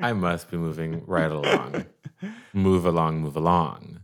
[0.00, 1.86] I must be moving right along.
[2.52, 4.00] move along, move along.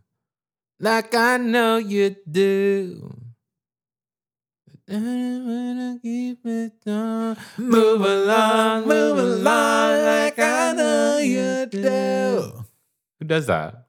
[0.79, 3.15] Like I know you do.
[4.88, 7.36] Keep it on.
[7.58, 12.64] Move along, move along, like I know you do.
[13.19, 13.87] Who does that?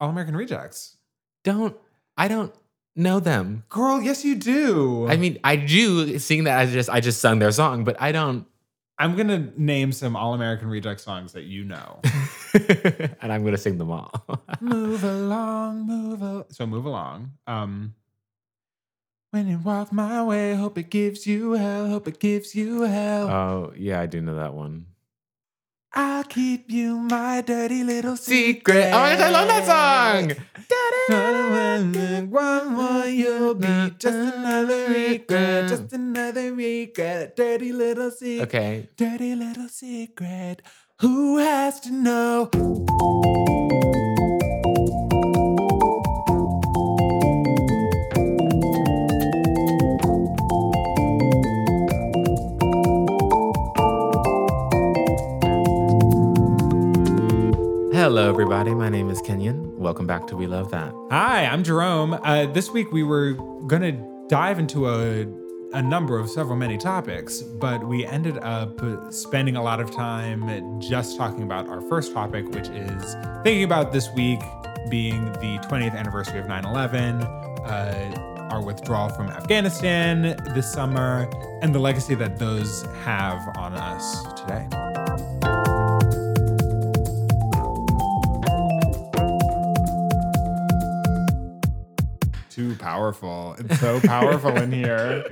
[0.00, 0.96] All American Rejects.
[1.44, 1.76] Don't
[2.16, 2.54] I don't
[2.96, 3.64] know them.
[3.68, 5.06] Girl, yes you do.
[5.08, 6.58] I mean, I do sing that.
[6.58, 8.46] I just I just sung their song, but I don't.
[9.02, 12.00] I'm gonna name some All American Reject songs that you know.
[12.54, 14.12] and I'm gonna sing them all.
[14.60, 16.44] move along, move along.
[16.50, 17.32] So move along.
[17.48, 17.96] Um,
[19.32, 21.88] when you walk my way, hope it gives you hell.
[21.88, 23.28] Hope it gives you hell.
[23.28, 24.86] oh yeah, I do know that one.
[25.94, 28.64] I'll keep you my dirty little Secret.
[28.64, 28.86] secret.
[28.94, 30.32] Oh my gosh, I love that song.
[32.30, 37.36] One more, you'll be just another regret, just another regret.
[37.36, 38.48] Dirty little secret.
[38.48, 40.62] Okay, Dirty little secret.
[41.00, 42.48] Who has to know?
[58.12, 58.74] Hello everybody.
[58.74, 59.78] My name is Kenyon.
[59.78, 60.92] Welcome back to We Love That.
[61.10, 62.12] Hi, I'm Jerome.
[62.12, 63.32] Uh, this week we were
[63.66, 63.92] gonna
[64.28, 65.26] dive into a
[65.72, 68.78] a number of several many topics, but we ended up
[69.10, 73.92] spending a lot of time just talking about our first topic, which is thinking about
[73.92, 74.40] this week
[74.90, 77.22] being the 20th anniversary of 9/11,
[77.64, 81.30] uh, our withdrawal from Afghanistan this summer,
[81.62, 84.68] and the legacy that those have on us today.
[93.02, 93.56] Powerful.
[93.58, 95.24] It's so powerful in here.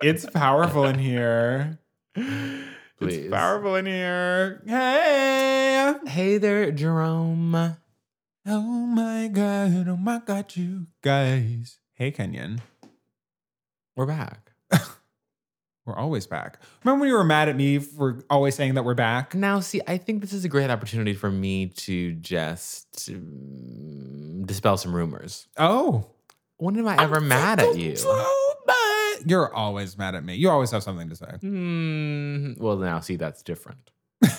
[0.00, 1.78] It's powerful in here.
[2.16, 2.66] Please.
[3.00, 4.60] It's powerful in here.
[4.66, 5.94] Hey.
[6.04, 7.76] Hey there, Jerome.
[8.44, 9.86] Oh my God.
[9.88, 11.78] Oh my God, you guys.
[11.94, 12.60] Hey, Kenyon.
[13.94, 14.50] We're back.
[15.86, 16.58] We're always back.
[16.82, 19.36] Remember when you were mad at me for always saying that we're back?
[19.36, 24.76] Now, see, I think this is a great opportunity for me to just um, dispel
[24.76, 25.46] some rumors.
[25.56, 26.11] Oh.
[26.62, 27.96] When am I ever mad at you?
[27.96, 28.14] So
[28.68, 29.28] mad.
[29.28, 30.36] You're always mad at me.
[30.36, 31.26] You always have something to say.
[31.40, 32.52] Hmm.
[32.56, 33.90] well, now, see, that's different.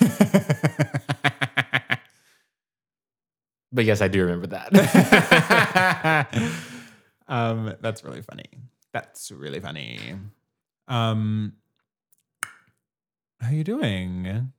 [3.74, 4.70] But yes, I do remember that.
[7.28, 8.46] um, that's really funny.
[8.92, 9.98] That's really funny.
[10.86, 11.54] Um,
[13.40, 14.52] how are you doing?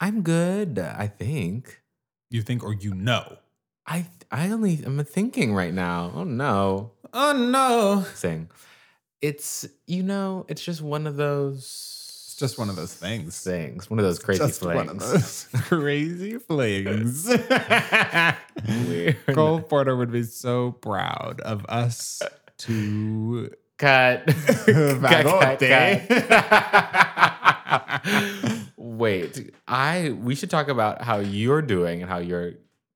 [0.00, 1.82] I'm good, I think.
[2.30, 3.36] You think or you know?
[3.90, 6.12] I I only I'm thinking right now.
[6.14, 6.92] Oh no.
[7.12, 8.04] Oh no!
[8.14, 8.48] Sing.
[9.20, 11.64] It's you know, it's just one of those
[12.28, 13.38] It's just one of those things.
[13.42, 13.90] things.
[13.90, 14.76] One of those crazy just flings.
[14.76, 17.26] one of those crazy flings.
[18.86, 19.16] Weird.
[19.34, 22.22] Cole Porter would be so proud of us
[22.58, 24.26] to Cut.
[24.26, 25.58] Vagote.
[28.76, 32.52] Wait, I we should talk about how you're doing and how you're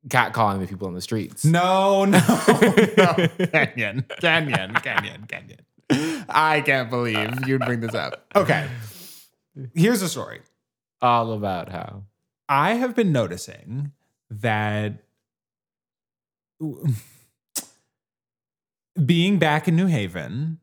[0.09, 1.45] catcalling the people on the streets.
[1.45, 2.19] No, no,
[2.99, 3.15] no.
[3.53, 6.25] Kenyon, Kenyon, Kenyon, Kenyon.
[6.29, 8.27] I can't believe you'd bring this up.
[8.35, 8.67] Okay.
[9.75, 10.41] Here's the story.
[11.03, 12.05] All about how.
[12.49, 13.93] I have been noticing
[14.31, 15.03] that
[19.05, 20.59] being back in New Haven,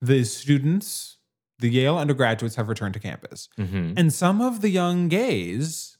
[0.00, 1.18] the students,
[1.58, 3.48] the Yale undergraduates have returned to campus.
[3.58, 3.94] Mhm.
[3.96, 5.95] And some of the young gays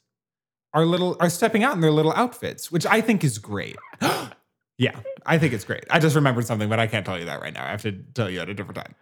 [0.77, 3.77] are little are stepping out in their little outfits, which I think is great.
[4.79, 5.85] yeah, I think it's great.
[5.91, 7.65] I just remembered something, but I can't tell you that right now.
[7.65, 8.95] I have to tell you at a different time.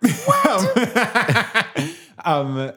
[2.25, 2.73] um,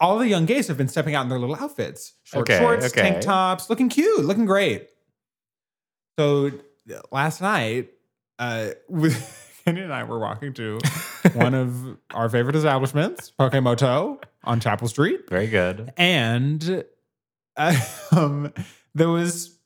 [0.00, 2.86] all the young gays have been stepping out in their little outfits, short Okay, shorts,
[2.86, 3.02] okay.
[3.02, 4.88] tank tops, looking cute, looking great.
[6.18, 6.52] So
[7.10, 7.90] last night,
[8.38, 10.78] uh, with Kenny and I were walking to
[11.32, 15.92] one of our favorite establishments, Pokemoto on Chapel Street, Very good.
[15.96, 16.84] and
[18.12, 18.52] um,
[18.94, 19.58] there was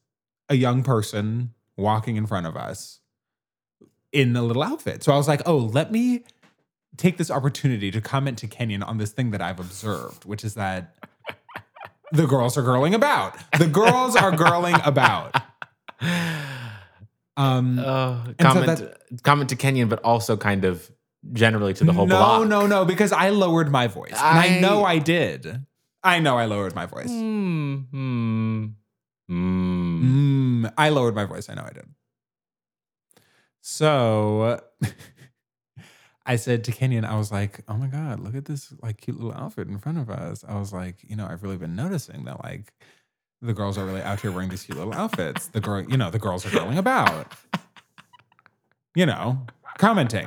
[0.49, 3.01] a young person walking in front of us
[4.13, 5.03] in a little outfit.
[5.05, 6.25] So I was like, "Oh, let me
[6.97, 10.55] take this opportunity to comment to Kenyon on this thing that I've observed, which is
[10.55, 10.95] that
[12.13, 13.37] the girls are girling about.
[13.59, 15.35] The girls are girling about."
[17.37, 18.83] Um, Uh, so comment
[19.23, 20.91] comment to Kenyon, but also kind of
[21.33, 22.49] generally to the whole no, block.
[22.49, 24.11] no, no, no, because I lowered my voice.
[24.21, 25.65] and I I- know I did.
[26.09, 27.11] I know I lowered my voice.
[27.11, 27.75] Hmm.
[27.91, 28.67] Hmm.
[29.31, 31.51] Mm, I lowered my voice.
[31.51, 31.85] I know I did.
[33.61, 34.63] So
[36.27, 39.19] I said to Kenyon, I was like, "Oh my god, look at this like cute
[39.21, 42.25] little outfit in front of us." I was like, you know, I've really been noticing
[42.25, 42.73] that like
[43.43, 45.49] the girls are really out here wearing these cute little outfits.
[45.49, 47.35] The girl, you know, the girls are girling about.
[48.95, 49.47] You know,
[49.77, 50.27] commenting.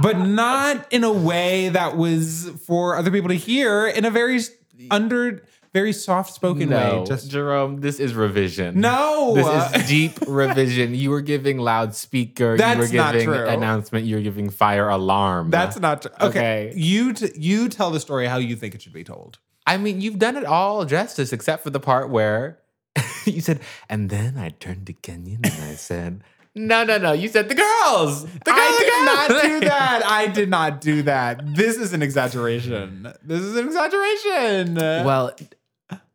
[0.00, 4.40] But not in a way that was for other people to hear in a very
[4.90, 7.06] under very soft spoken no, way.
[7.06, 8.80] Just Jerome, this is revision.
[8.80, 9.34] no.
[9.34, 10.94] This is deep revision.
[10.94, 12.52] You were giving loudspeaker.
[12.52, 13.46] you That's were not true.
[13.46, 14.06] announcement.
[14.06, 15.50] You were giving fire alarm.
[15.50, 16.28] that's not tr- okay.
[16.70, 16.72] Okay.
[16.74, 19.38] You t- you tell the story how you think it should be told.
[19.66, 22.58] I mean, you've done it all justice except for the part where
[23.26, 26.24] you said, and then I turned to Kenyon and I said,
[26.58, 27.12] no, no, no.
[27.12, 28.24] You said the girls.
[28.24, 30.02] The girls I did not do that.
[30.04, 31.54] I did not do that.
[31.54, 33.12] This is an exaggeration.
[33.22, 34.74] This is an exaggeration.
[34.74, 35.34] Well,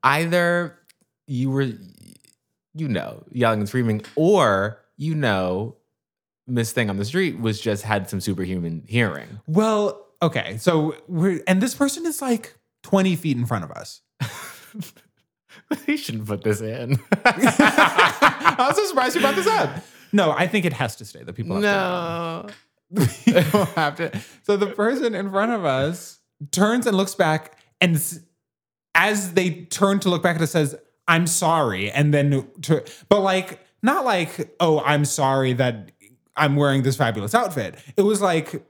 [0.03, 0.77] either
[1.27, 1.69] you were,
[2.73, 5.75] you know, yelling and screaming, or you know,
[6.47, 9.39] Miss Thing on the street was just had some superhuman hearing.
[9.47, 10.57] well, okay.
[10.57, 14.01] So we're and this person is like 20 feet in front of us.
[15.85, 16.99] he shouldn't put this in.
[17.25, 19.83] I'm so surprised you brought this up.
[20.13, 21.23] No, I think it has to stay.
[21.23, 22.47] The people have no.
[22.47, 22.53] to.
[23.25, 24.21] People have to.
[24.43, 26.19] So the person in front of us
[26.51, 27.95] turns and looks back, and
[28.93, 30.75] as they turn to look back at us, says,
[31.07, 35.91] "I'm sorry," and then, to, but like not like, "Oh, I'm sorry that
[36.35, 38.63] I'm wearing this fabulous outfit." It was like,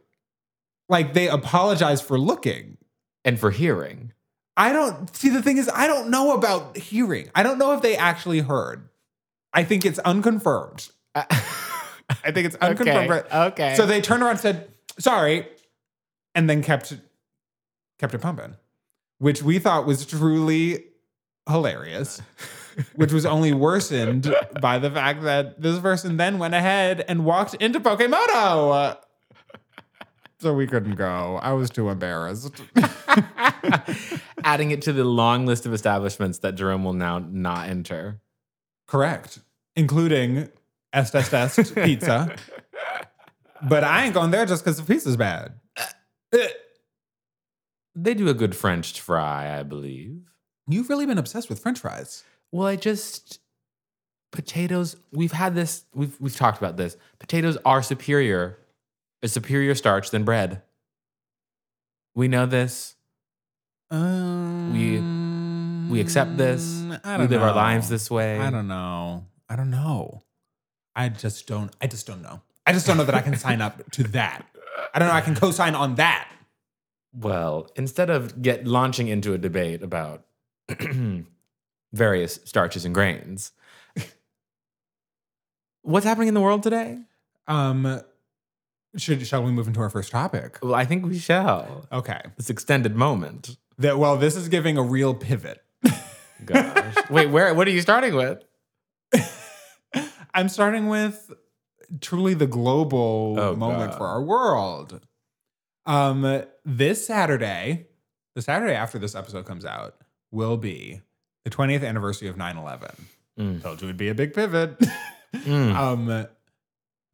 [0.88, 2.78] like they apologized for looking.
[3.26, 4.12] And for hearing.
[4.58, 7.30] I don't see the thing is I don't know about hearing.
[7.34, 8.90] I don't know if they actually heard.
[9.54, 10.90] I think it's unconfirmed.
[11.16, 13.12] I think it's unconfirmed.
[13.12, 13.38] okay.
[13.38, 13.76] okay.
[13.76, 14.68] So they turned around and said,
[15.00, 15.48] sorry,
[16.36, 16.94] and then kept
[18.00, 18.56] kept it pumping.
[19.20, 20.86] Which we thought was truly
[21.48, 22.22] hilarious.
[22.96, 27.54] which was only worsened by the fact that this person then went ahead and walked
[27.56, 28.98] into Pokemoto.
[30.40, 31.40] So we couldn't go.
[31.42, 32.62] I was too embarrassed.
[34.44, 38.20] adding it to the long list of establishments that Jerome will now not enter.
[38.88, 39.40] Correct.
[39.76, 40.50] Including
[40.94, 42.36] Est Est Est Pizza.
[43.62, 45.54] But I ain't going there just because the pizza's bad.
[47.96, 50.22] They do a good French fry, I believe.
[50.68, 52.24] You've really been obsessed with French fries.
[52.52, 53.40] Well, I just
[54.32, 54.96] potatoes.
[55.12, 55.86] We've had this.
[55.94, 56.98] We've we've talked about this.
[57.20, 58.58] Potatoes are superior,
[59.22, 60.62] a superior starch than bread.
[62.16, 62.96] We know this.
[63.92, 66.84] Um, We accept this.
[67.04, 68.40] I We live our lives this way.
[68.40, 69.26] I don't know.
[69.50, 70.24] I don't know.
[70.96, 71.72] I just don't.
[71.82, 72.42] I just don't know.
[72.66, 74.46] I just don't know that I can sign up to that.
[74.94, 75.14] I don't know.
[75.14, 76.30] I can co-sign on that.
[77.14, 80.26] Well, instead of get launching into a debate about
[81.94, 83.52] various starches and grains,
[85.82, 87.00] what's happening in the world today?
[87.48, 88.02] Um,
[88.96, 90.60] should shall we move into our first topic?
[90.62, 91.88] Well, I think we shall.
[91.92, 92.22] Okay.
[92.38, 93.58] This extended moment.
[93.78, 95.64] That well, this is giving a real pivot.
[96.46, 96.96] Gosh.
[97.10, 97.54] Wait, where?
[97.54, 98.44] What are you starting with?
[100.34, 101.32] I'm starting with
[102.02, 103.98] truly the global Oh, moment God.
[103.98, 105.00] for our world.
[105.86, 107.88] Um, this Saturday,
[108.36, 109.96] the Saturday after this episode comes out,
[110.32, 111.02] will be
[111.44, 112.96] the 20th anniversary of 9/11.
[113.38, 113.62] Mm.
[113.62, 114.78] Told you it'd be a big pivot.
[115.34, 115.76] Mm.
[115.76, 116.30] um, the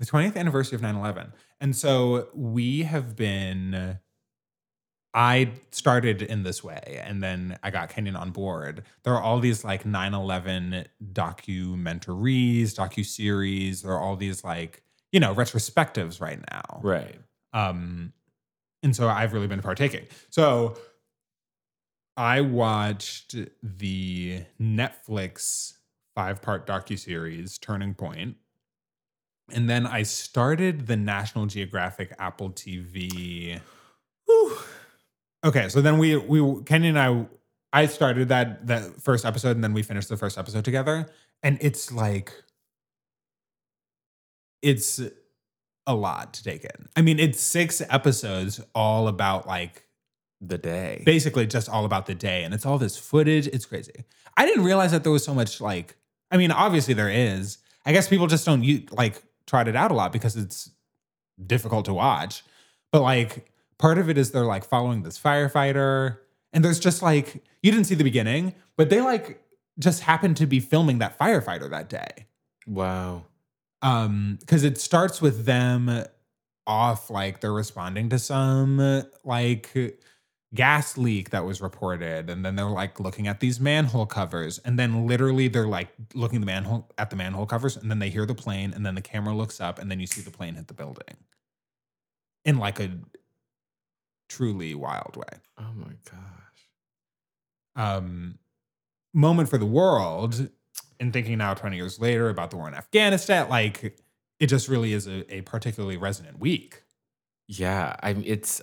[0.06, 1.32] 20th anniversary of 9/11,
[1.62, 3.98] and so we have been.
[5.14, 8.84] I started in this way and then I got Kenyon on board.
[9.04, 15.34] There are all these like 9/11 documentaries, docu-series, there are all these like, you know,
[15.34, 16.82] retrospectives right now.
[16.84, 17.20] Right.
[17.54, 18.14] Um
[18.84, 20.06] and so I've really been partaking.
[20.30, 20.78] So
[22.16, 25.74] I watched the Netflix
[26.16, 28.36] five-part docu-series Turning Point.
[29.52, 33.60] And then I started the National Geographic Apple TV.
[35.44, 37.28] Okay, so then we we Kenny and I
[37.72, 41.10] I started that that first episode and then we finished the first episode together
[41.44, 42.34] and it's like
[44.62, 45.00] it's
[45.88, 46.88] a lot to take in.
[46.96, 49.86] I mean, it's 6 episodes all about like
[50.42, 51.02] The day.
[51.06, 54.06] basically just all about the day and it's all this footage, it's crazy.
[54.38, 55.96] I didn't realize that there was so much like
[56.32, 57.58] I mean, obviously there is.
[57.86, 60.70] I guess people just don't like trot it out a lot because it's
[61.46, 62.44] difficult to watch.
[62.92, 66.18] But like part of it is they're like following this firefighter
[66.54, 69.42] and there's just like you didn't see the beginning, but they like
[69.80, 72.28] just happened to be filming that firefighter that day.
[72.68, 73.24] wow.
[73.82, 76.06] Um cuz it starts with them
[76.68, 79.98] off like they're responding to some like
[80.54, 84.80] gas leak that was reported and then they're like looking at these manhole covers and
[84.80, 88.26] then literally they're like looking the manhole at the manhole covers and then they hear
[88.26, 90.68] the plane and then the camera looks up and then you see the plane hit
[90.68, 91.18] the building
[92.46, 92.90] in like a
[94.30, 95.40] truly wild way.
[95.58, 96.16] Oh my gosh.
[97.76, 98.40] Um,
[99.14, 100.50] moment for the world,
[101.00, 104.00] and thinking now 20 years later about the war in Afghanistan, like
[104.40, 106.84] it just really is a, a particularly resonant week.
[107.48, 108.24] Yeah, I'm.
[108.26, 108.62] It's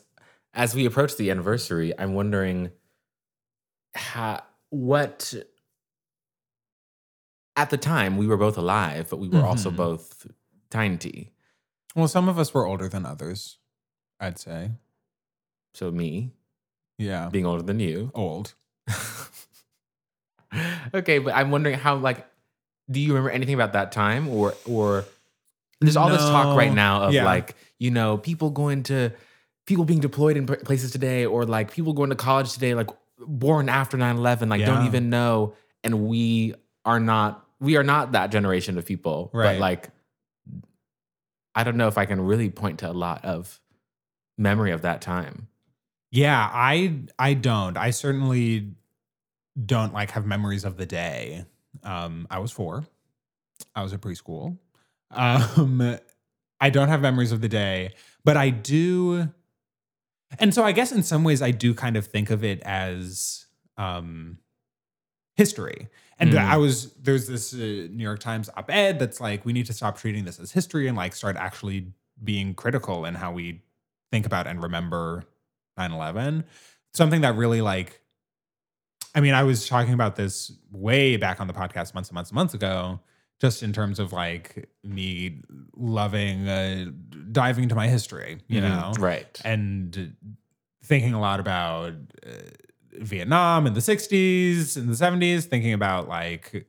[0.55, 1.93] as we approach the anniversary.
[1.99, 2.71] I'm wondering
[3.95, 5.35] how what
[7.57, 9.77] at the time we were both alive, but we were also Mhm.
[9.77, 10.27] both
[10.71, 11.33] tiny.
[11.95, 13.59] Well, some of us were older than others,
[14.21, 14.73] I'd say.
[15.77, 16.33] So me
[16.99, 17.29] Yeah.
[17.31, 18.11] being older than you.
[18.15, 18.55] Old.
[20.95, 22.27] okay, but I'm wondering how like
[22.91, 25.05] do you remember anything about that time or or
[25.81, 27.25] there's all this talk right now of Yeah.
[27.25, 29.11] like, you know, people going to
[29.67, 33.69] people being deployed in places today or like people going to college today like born
[33.69, 35.53] after 9/11 like don't even know
[35.85, 36.55] and we
[36.87, 39.31] are not we are not that generation of people.
[39.35, 39.55] Right.
[39.55, 39.91] But like
[41.55, 43.61] I don't know if I can really point to a lot of
[44.39, 45.49] memory of that time.
[46.17, 47.77] Yeah, I I don't.
[47.77, 48.73] I certainly
[49.65, 51.45] don't like have memories of the day.
[51.83, 52.87] Um, I was four.
[53.75, 54.59] I was at preschool.
[55.09, 55.97] Um,
[56.61, 57.95] I don't have memories of the day,
[58.25, 59.29] but I do.
[60.41, 63.47] And so I guess in some ways I do kind of think of it as
[63.79, 64.39] um,
[65.37, 65.89] history.
[66.19, 66.39] And Mm.
[66.39, 69.97] I was there's this uh, New York Times op-ed that's like we need to stop
[69.97, 71.93] treating this as history and like start actually
[72.25, 73.63] being critical in how we
[74.11, 75.23] think about and remember
[75.79, 76.45] 9/11.
[76.95, 78.01] Something that really like
[79.15, 82.31] I mean, I was talking about this way back on the podcast months and months
[82.31, 83.01] and months ago,
[83.41, 85.41] just in terms of like me
[85.75, 86.87] loving uh,
[87.33, 88.65] diving into my history, you Mhm.
[88.65, 89.41] know, Right.
[89.43, 90.15] and
[90.85, 91.95] thinking a lot about
[92.27, 92.31] uh,
[92.99, 96.67] Vietnam in the 60s and the 70s, thinking about like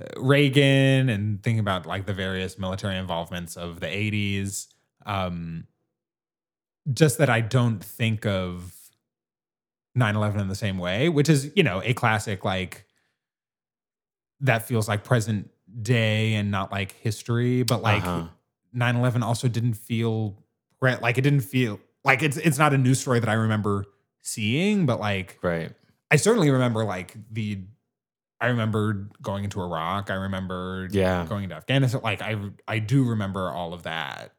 [0.00, 4.66] uh, Reagan and thinking about like the various military involvements of the 80s.
[5.06, 5.66] Um,
[6.92, 8.74] just that I don't think of
[9.94, 12.84] 9 11 in the same way, which is, you know, a classic like
[14.40, 15.50] that feels like present
[15.82, 18.28] day and not like history, but like Uh-huh.
[18.72, 20.42] 9 11 also didn't feel.
[20.80, 23.84] Like it didn't feel like it's it's not a news story that I remember
[24.22, 25.72] seeing, but like Right.
[26.10, 27.64] I certainly remember like the
[28.40, 30.10] I remember going into Iraq.
[30.10, 31.26] I remember Yeah.
[31.28, 32.00] going into Afghanistan.
[32.04, 32.36] Like I
[32.68, 34.34] I do remember all of that.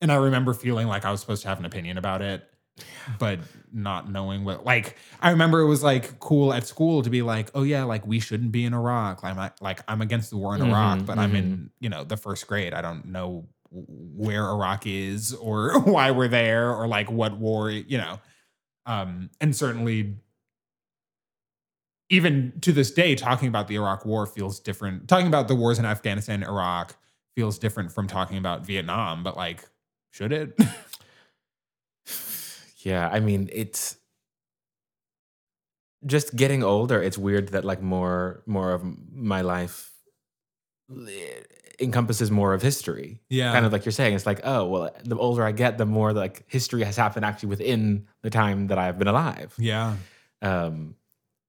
[0.00, 2.46] And I remember feeling like I was supposed to have an opinion about it,
[3.18, 3.38] but
[3.72, 7.50] not knowing what like I remember it was like cool at school to be like,
[7.54, 9.22] oh yeah, like we shouldn't be in Iraq.
[9.22, 12.04] Like I'm like I'm against the war in Iraq, Mhm, but I'm in, you know,
[12.04, 12.74] the first grade.
[12.74, 17.98] I don't know where Iraq is or why we're there or like what war, you
[17.98, 18.20] know.
[18.86, 20.16] Um, and certainly
[22.10, 25.08] even to this day, talking about the Iraq War feels different.
[25.08, 26.96] Talking about the wars in Afghanistan, Iraq
[27.34, 29.22] feels different from talking about Vietnam.
[29.24, 29.64] But like,
[30.14, 30.58] should it?
[32.84, 33.96] Yeah, I mean, it's
[36.04, 37.02] just getting older.
[37.02, 39.90] It's weird that like more more of my life
[41.80, 43.22] encompasses more of history.
[43.30, 43.52] Yeah.
[43.52, 46.12] Kind of like you're saying, it's like, oh, well, the older I get, the more
[46.12, 49.54] like history has happened actually within the time that I've been alive.
[49.58, 49.96] yeah,
[50.42, 50.96] Um,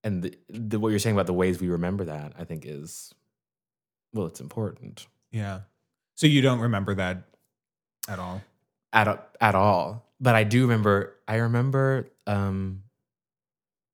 [0.05, 3.13] and the, the, what you're saying about the ways we remember that, I think, is
[4.13, 5.59] well, it's important yeah.
[6.15, 7.23] So you don't remember that
[8.07, 8.41] at all?
[8.95, 10.09] At at all.
[10.19, 11.15] But I do remember.
[11.27, 12.83] I remember um,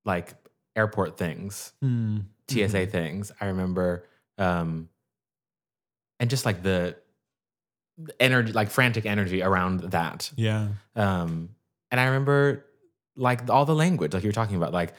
[0.05, 0.34] like
[0.75, 1.74] airport things.
[1.84, 2.25] Mm.
[2.50, 3.31] TSA things.
[3.39, 4.89] I remember, um,
[6.20, 6.98] and just like the,
[7.98, 10.31] the energy, like frantic energy around that.
[10.36, 11.50] Yeah, Um,
[11.89, 12.65] and I remember
[13.15, 14.93] like all the language, like you're talking about, like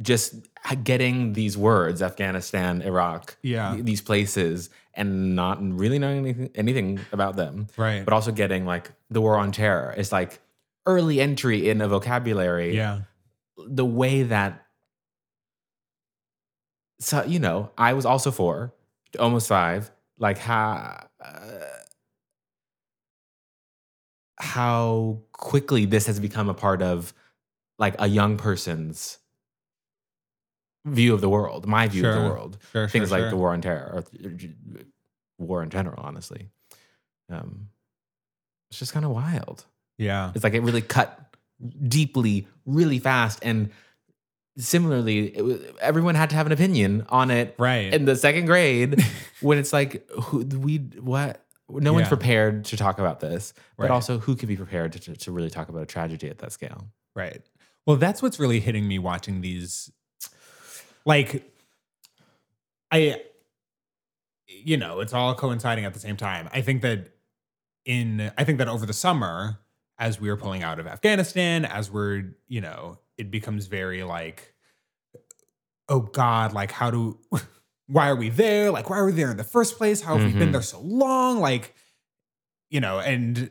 [0.00, 0.34] just
[0.82, 7.36] getting these words, Afghanistan, Iraq, yeah, these places, and not really knowing anything, anything about
[7.36, 8.04] them, right.
[8.04, 9.94] but also getting like the war on terror.
[9.96, 10.40] Is like
[10.86, 12.76] early entry in a vocabulary.
[12.76, 13.02] Yeah,
[13.56, 14.66] the way that
[17.02, 18.72] so you know i was also four
[19.18, 21.58] almost five like how uh,
[24.38, 27.12] how quickly this has become a part of
[27.78, 29.18] like a young person's
[30.84, 33.30] view of the world my view of the world sure, things sure, like sure.
[33.30, 34.28] the war on terror or
[35.38, 36.48] war in general honestly
[37.30, 37.68] um
[38.70, 39.64] it's just kind of wild
[39.98, 41.36] Yeah, it's like it really cut
[41.86, 43.70] deeply, really fast, and
[44.56, 47.92] similarly, it was, everyone had to have an opinion on it right.
[47.92, 49.02] in the second grade.
[49.40, 51.44] when it's like, who we what?
[51.68, 53.90] No one's prepared to talk about this, but Right.
[53.90, 56.52] also who could be prepared to, to, to really talk about a tragedy at that
[56.52, 56.88] scale?
[57.14, 57.40] Right.
[57.86, 59.90] Well, that's what's really hitting me watching these.
[61.04, 61.50] Like,
[62.90, 63.22] I,
[64.46, 66.48] you know, it's all coinciding at the same time.
[66.52, 67.08] I think that
[67.84, 69.58] in, I think that over the summer,
[69.98, 74.54] as we are pulling out of Afghanistan, as we're, you know, it becomes very like,
[75.88, 77.18] oh God, like how do,
[77.86, 78.70] why are we there?
[78.70, 80.00] Like, why are we there in the first place?
[80.00, 80.52] How have we been Mhm.
[80.52, 81.40] there so long?
[81.40, 81.74] Like,
[82.70, 83.50] you know, and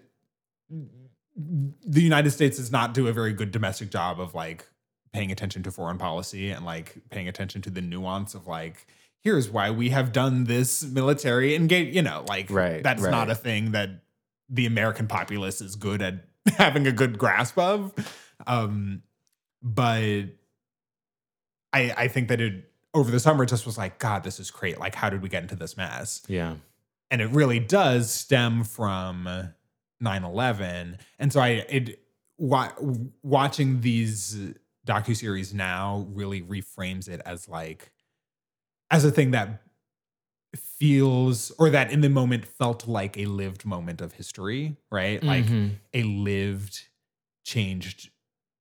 [0.70, 4.68] the United States does not do a very good domestic job of like
[5.14, 8.88] paying attention to foreign policy and like paying attention to the nuance of like,
[9.20, 13.12] here's why we have done this military engage, you know, like Right, that's right.
[13.12, 13.90] not a thing that
[14.50, 16.26] the American populace is good at
[16.58, 17.94] having a good grasp of.
[18.48, 19.04] Um,
[19.62, 20.24] but
[21.74, 24.80] I I think that it over the summer just was like, God, this is great.
[24.80, 26.22] Like, how did we get into this mess?
[26.28, 26.56] Yeah.
[27.10, 29.28] and it really does stem from
[30.02, 32.00] 9-11 and so i it
[32.38, 32.72] wa-
[33.22, 34.54] watching these
[34.88, 37.92] docuseries now really reframes it as like
[38.90, 39.62] as a thing that
[40.56, 45.46] feels or that in the moment felt like a lived moment of history right like
[45.46, 45.76] Mhm.
[45.94, 46.88] a lived
[47.46, 48.10] changed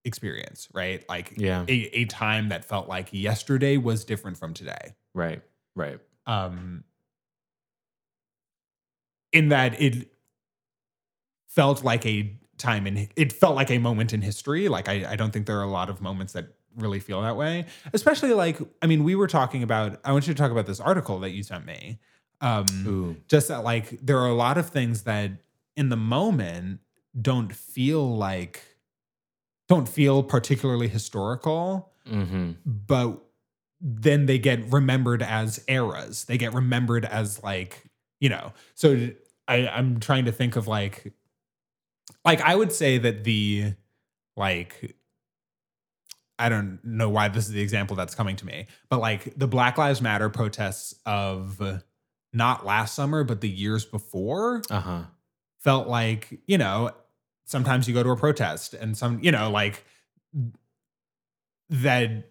[0.05, 1.63] experience right like yeah.
[1.67, 5.41] a, a time that felt like yesterday was different from today Right.
[5.75, 5.99] Right.
[6.25, 6.83] um
[9.33, 10.11] in that it
[11.49, 15.15] felt like a time in it felt like a moment in history like I, I
[15.15, 16.45] don't think there are a lot of moments that
[16.77, 20.33] really feel that way especially like i mean we were talking about i want you
[20.33, 21.99] to talk about this article that you sent me
[22.39, 23.15] um Ooh.
[23.27, 25.31] just that like there are a lot of things that
[25.75, 26.79] in the moment
[27.19, 28.63] don't feel like
[29.67, 32.53] don't feel particularly historical Mm-hmm.
[32.65, 33.21] but
[33.81, 36.25] then they get remembered as eras.
[36.25, 37.83] They get remembered as like,
[38.19, 38.53] you know.
[38.75, 39.09] So
[39.47, 41.13] I, I'm trying to think of like,
[42.25, 43.73] like I would say that the
[44.37, 44.95] like,
[46.39, 49.47] I don't know why this is the example that's coming to me, but like the
[49.47, 51.61] Black Lives Matter protests of
[52.33, 55.01] not last summer, but the years before Uh huh.
[55.59, 56.91] felt like you know
[57.45, 59.83] sometimes you go to a protest and some you know like
[61.69, 62.25] that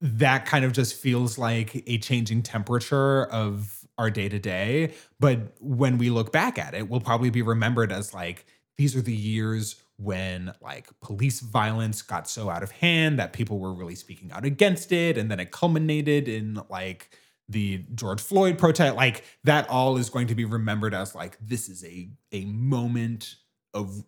[0.00, 5.38] that kind of just feels like a changing temperature of our day to day but
[5.60, 8.44] when we look back at it we'll probably be remembered as like
[8.78, 13.58] these are the years when like police violence got so out of hand that people
[13.58, 17.16] were really speaking out against it and then it culminated in like
[17.48, 18.96] the George Floyd protest.
[18.96, 23.36] Like that all is going to be remembered as like this is a a moment
[23.74, 24.04] of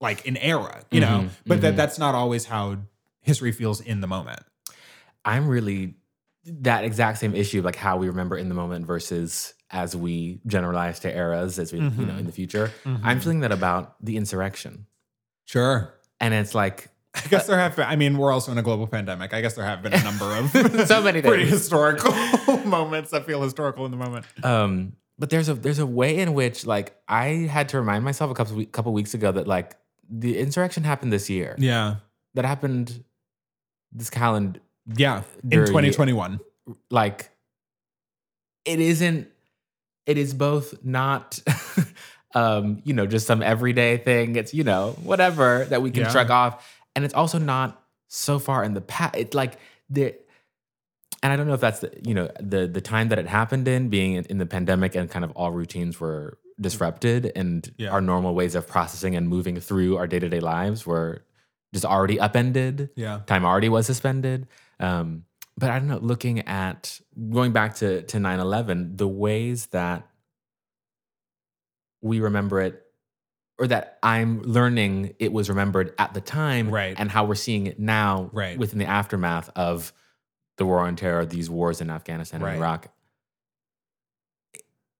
[0.00, 1.24] like an era you know?
[1.24, 1.76] Mhm, but that mhm.
[1.76, 2.78] that's not always how
[3.20, 4.40] history feels in the moment.
[5.24, 5.94] I'm really
[6.44, 11.00] that exact same issue, like how we remember in the moment versus as we generalize
[11.00, 12.70] to eras, as we, you know, in the future.
[12.84, 13.04] Mm-hmm.
[13.04, 14.86] I'm feeling that about the insurrection.
[15.46, 18.62] sure And it's like, I guess there have been, I mean, we're also in a
[18.62, 19.34] global pandemic.
[19.34, 22.12] I guess there have been a number of So many pretty historical
[22.64, 24.26] moments that feel historical in the moment.
[24.44, 28.30] um, but there's a there's a way in which like I had to remind myself
[28.30, 29.76] a couple couple weeks ago that like
[30.08, 31.54] the insurrection happened this year.
[31.58, 31.96] Yeah.
[32.34, 33.04] That happened
[33.92, 34.60] this calendar
[34.96, 35.22] Yeah.
[35.44, 36.40] In There- 2021.
[36.90, 37.30] like
[38.64, 39.28] it isn't
[40.06, 41.38] it is both not
[42.34, 46.10] um you know just some everyday thing it's you know whatever that we can Yeah.
[46.10, 49.58] shrug off and it's also not so far in the past it's like
[49.90, 50.14] the
[51.22, 53.66] and i don't know if that's the you know the the time that it happened
[53.68, 57.90] in being in, in the pandemic and kind of all routines were disrupted and Yeah.
[57.90, 61.24] our normal ways of processing and moving through our day-to-day lives were
[61.72, 63.20] just already upended Yeah.
[63.26, 64.46] time already was suspended.
[64.78, 65.24] Um,
[65.56, 70.08] but I don't know, looking at going back to to 9-11, the ways that
[72.02, 72.80] we remember it
[73.58, 76.94] or that I'm learning it was remembered at the time Right.
[76.98, 78.58] and how we're seeing it now Right.
[78.58, 79.92] within the aftermath of
[80.56, 82.54] the war on terror, these wars in Afghanistan Right.
[82.54, 82.88] and Iraq.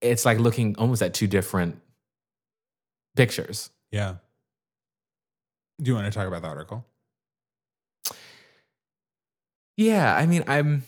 [0.01, 1.81] It's like looking almost at two different
[3.17, 3.71] pictures.
[3.90, 4.17] Yeah.
[5.83, 6.87] Do you want to talk about the article?
[9.77, 10.85] Yeah, I mean, I'm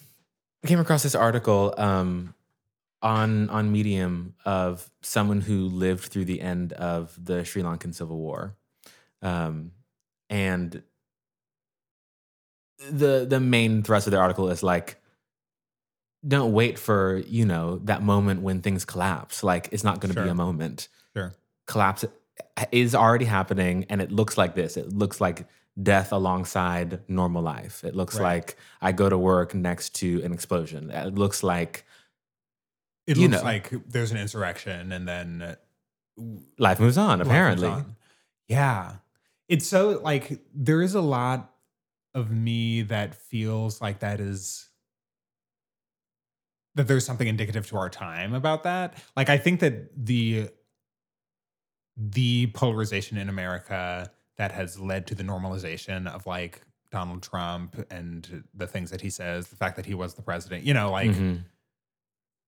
[0.64, 2.34] I came across this article um,
[3.02, 8.18] on on Medium of someone who lived through the end of the Sri Lankan Civil
[8.18, 8.56] War,
[9.22, 9.72] um,
[10.30, 10.82] and
[12.90, 15.00] the the main thrust of the article is like,
[16.26, 19.42] don't wait for you know that moment when things collapse.
[19.42, 20.88] Like it's not going to be a moment.
[21.14, 21.34] Sure.
[21.66, 22.04] Collapse
[22.70, 24.76] is already happening, and it looks like this.
[24.76, 25.46] It looks like
[25.82, 27.84] death alongside normal life.
[27.84, 28.36] It looks Right.
[28.36, 30.90] like I go to work next to an explosion.
[30.90, 31.84] It looks like
[33.06, 33.46] It You looks know.
[33.48, 35.54] like there's an insurrection and then uh,
[36.58, 37.06] life moves on.
[37.10, 37.96] life moves Apparently, on.
[38.48, 38.96] Yeah.
[39.48, 41.52] It's so like there is a lot
[42.14, 44.68] of me that feels like that is
[46.74, 49.02] that there's something indicative to our time about that.
[49.16, 50.48] Like I think that the
[51.96, 58.44] the polarization in America that has led to the normalization of like Donald Trump and
[58.54, 61.10] the things that he says, the fact that he was the president, you know, like
[61.10, 61.40] Mhm.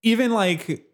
[0.03, 0.85] even like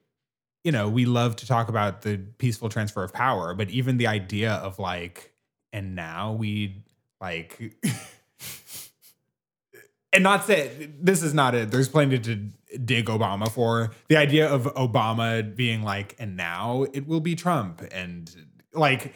[0.63, 4.07] you know we love to talk about the peaceful transfer of power but even the
[4.07, 5.31] idea of like
[5.71, 6.83] and now we
[7.21, 7.75] like
[10.11, 12.35] and not say this is not it there's plenty to
[12.83, 17.83] dig obama for the idea of obama being like and now it will be trump
[17.91, 18.35] and
[18.73, 19.13] like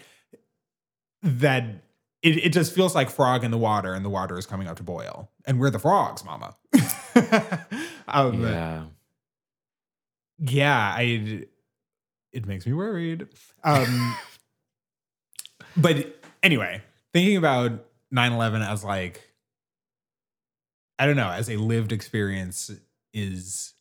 [1.21, 1.63] that
[2.21, 4.77] it, it just feels like frog in the water and the water is coming up
[4.77, 6.55] to boil and we're the frogs mama
[8.07, 8.83] um, Yeah.
[10.39, 11.45] yeah, I
[12.31, 13.27] it makes me worried.
[13.63, 14.15] Um
[15.77, 16.81] but anyway,
[17.13, 19.31] thinking about 9/11 as like
[20.97, 22.69] I don't know, as a lived experience
[23.13, 23.73] is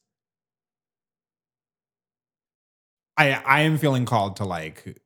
[3.17, 5.01] I I am feeling called to like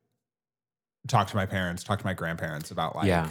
[1.07, 3.29] talk to my parents, talk to my grandparents about like Yeah.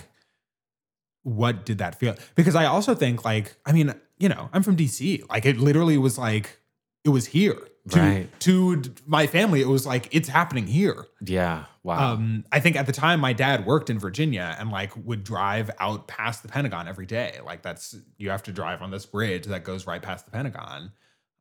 [1.23, 2.17] what did that feel?
[2.35, 5.29] Because I also think like I mean, you know, I'm from DC.
[5.29, 6.59] Like it literally was like
[7.05, 7.57] it was here.
[7.91, 8.41] To, Right.
[8.43, 11.05] to my family, it was like it's happening here.
[11.21, 11.65] Yeah.
[11.83, 12.13] Wow.
[12.13, 15.69] Um, I think at the time my dad worked in Virginia and like would drive
[15.81, 17.41] out past the Pentagon every day.
[17.45, 20.93] Like that's you have to drive on this bridge that goes right past the Pentagon.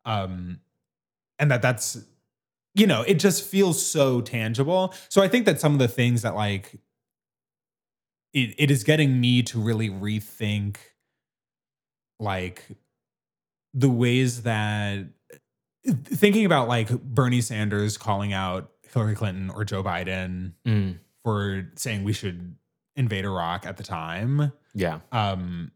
[0.04, 0.62] Um,
[1.38, 2.04] and that that's
[2.74, 4.94] you know, it just feels so tangible.
[5.10, 6.80] So I think that some of the things that like
[8.34, 10.78] it, it is getting me to really rethink
[12.20, 12.66] like
[13.74, 15.06] the ways that
[16.06, 21.00] thinking about like Bernie Sanders calling out Hillary Clinton or Joe Biden Mm.
[21.24, 22.56] for saying we should
[22.96, 24.52] invade Iraq at the time.
[24.74, 25.00] Yeah.
[25.12, 25.72] Um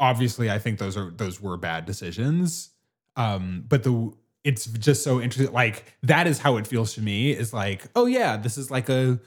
[0.00, 2.70] obviously I think those are those were bad decisions.
[3.16, 4.12] Um but the
[4.44, 8.06] it's just so interesting like that is how it feels to me is like oh
[8.06, 9.18] yeah this is like a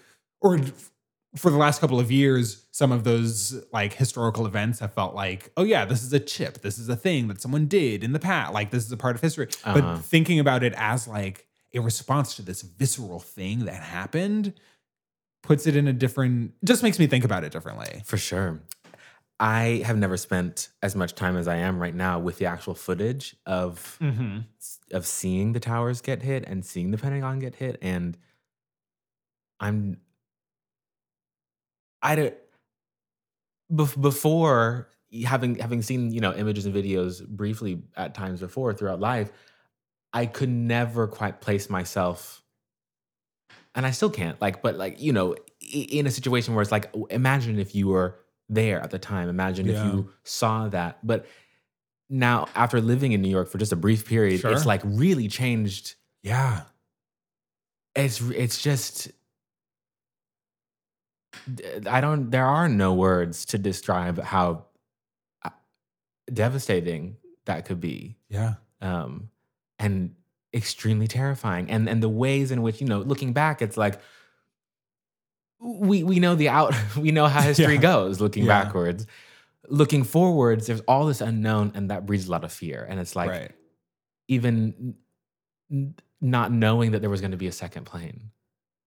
[0.41, 0.59] or
[1.35, 5.51] for the last couple of years some of those like historical events have felt like
[5.57, 8.19] oh yeah this is a chip this is a thing that someone did in the
[8.19, 9.79] past like this is a part of history Uh-huh.
[9.81, 11.45] but thinking about it as like
[11.75, 14.53] a response to this visceral thing that happened
[15.41, 18.59] puts it in a different just makes me think about it differently For sure.
[19.43, 22.75] I have never spent as much time as I am right now with the actual
[22.75, 24.37] footage of mm-hmm.
[24.93, 28.17] of seeing the towers get hit and seeing the Pentagon get hit, and
[29.59, 29.97] I'm
[32.01, 32.35] I don't
[33.69, 34.87] bef- before
[35.25, 39.29] having having seen you know images and videos briefly at times before throughout life,
[40.13, 42.41] I could never quite place myself,
[43.75, 44.39] and I still can't.
[44.39, 48.22] Like, but like you know, in a situation where it's like, imagine if you were
[48.49, 49.29] there at the time.
[49.29, 51.25] Imagine if you saw that, but
[52.09, 54.51] now after living in New York for just a brief period, Sure.
[54.51, 55.95] it's like really changed.
[56.21, 56.61] yeah
[57.95, 59.11] It's it's just
[61.89, 62.29] I don't.
[62.29, 64.65] There are no words to describe how
[65.43, 65.49] uh,
[66.31, 69.29] devastating that could be, yeah um,
[69.79, 70.15] and
[70.53, 71.69] extremely terrifying.
[71.71, 73.99] And and the ways in which you know, looking back, it's like
[75.63, 76.73] we we know the out.
[76.97, 77.81] We know how history Yeah.
[77.81, 78.19] goes.
[78.19, 78.63] Looking Yeah.
[78.63, 79.07] backwards,
[79.69, 82.85] looking forwards, there's all this unknown, and that breeds a lot of fear.
[82.89, 83.51] And it's like right
[84.29, 84.95] even
[86.21, 88.31] not knowing that there was going to be a second plane.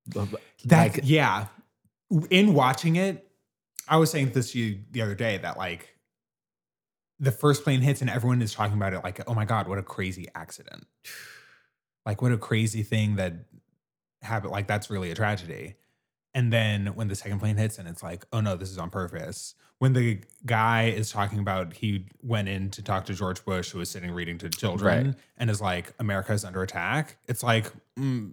[0.07, 0.29] That
[0.71, 1.47] like, yeah.
[2.31, 3.29] In watching it,
[3.89, 5.95] I was saying this to you the other day that like
[7.19, 9.79] the first plane hits and everyone is talking about it like, oh my God, what
[9.79, 10.87] a crazy accident.
[12.07, 13.33] Like what a crazy thing that
[14.23, 14.53] happened.
[14.53, 15.75] Like that's really a tragedy.
[16.37, 18.90] And then when the second plane hits and it's like, oh no, this is on
[18.90, 19.55] purpose.
[19.79, 23.79] When the guy is talking about he went in to talk to George Bush, who
[23.79, 25.14] was sitting reading to children, Right.
[25.38, 27.16] and is like, America is under attack.
[27.27, 28.33] It's like, mm,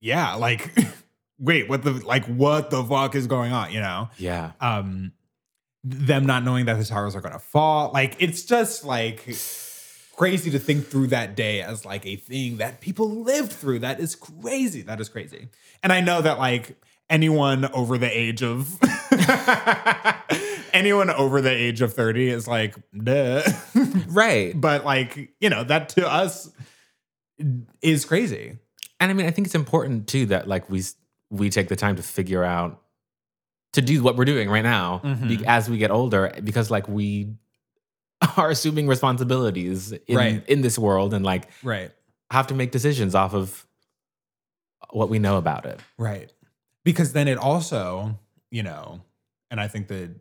[0.00, 0.70] yeah, like,
[1.38, 3.72] wait, what the like, what the fuck is going on?
[3.72, 5.12] You know, yeah, um,
[5.82, 7.90] them not knowing that the towers are gonna fall.
[7.92, 9.24] Like, it's just like
[10.16, 13.78] crazy to think through that day as like a thing that people lived through.
[13.78, 14.82] That is crazy.
[14.82, 15.48] That is crazy.
[15.82, 16.76] And I know that like
[17.10, 18.78] anyone over the age of
[20.72, 23.42] anyone over the age of 30 is like, duh.
[24.08, 24.58] right.
[24.58, 26.50] but like, you know, that to us
[27.82, 28.56] is crazy.
[28.98, 30.82] And I mean, I think it's important too that like we
[31.30, 32.80] we take the time to figure out
[33.72, 35.44] to do what we're doing right now Mhm.
[35.46, 37.34] as we get older, because like we
[38.36, 40.44] are assuming responsibilities in Right.
[40.48, 41.90] in this world and like Right.
[42.30, 43.66] have to make decisions off of
[44.90, 45.80] what we know about it.
[45.98, 46.30] Right.
[46.84, 48.18] Because then it also,
[48.50, 49.02] you know,
[49.50, 50.14] and I think that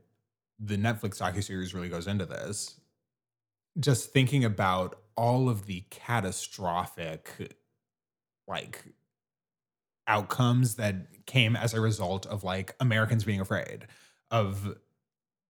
[0.59, 2.79] the Netflix docuseries really goes into this.
[3.79, 7.55] Just thinking about all of the catastrophic,
[8.47, 8.83] like,
[10.07, 13.85] outcomes that came as a result of like Americans being afraid
[14.31, 14.75] of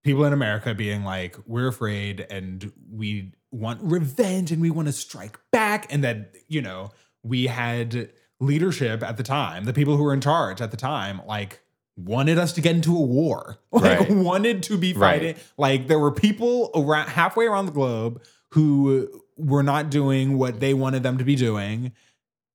[0.03, 4.91] people in America being like, we're afraid and we want revenge and we want to
[4.91, 5.91] strike back.
[5.91, 6.91] And that, you know,
[7.23, 11.21] we had leadership at the time, the people who were in charge at the time,
[11.25, 11.61] like
[11.97, 14.11] wanted us to get into a war, like Right.
[14.11, 15.21] wanted to be Right.
[15.21, 15.35] fighting.
[15.57, 18.21] Like there were people around halfway around the globe
[18.51, 21.91] who were not doing what they wanted them to be doing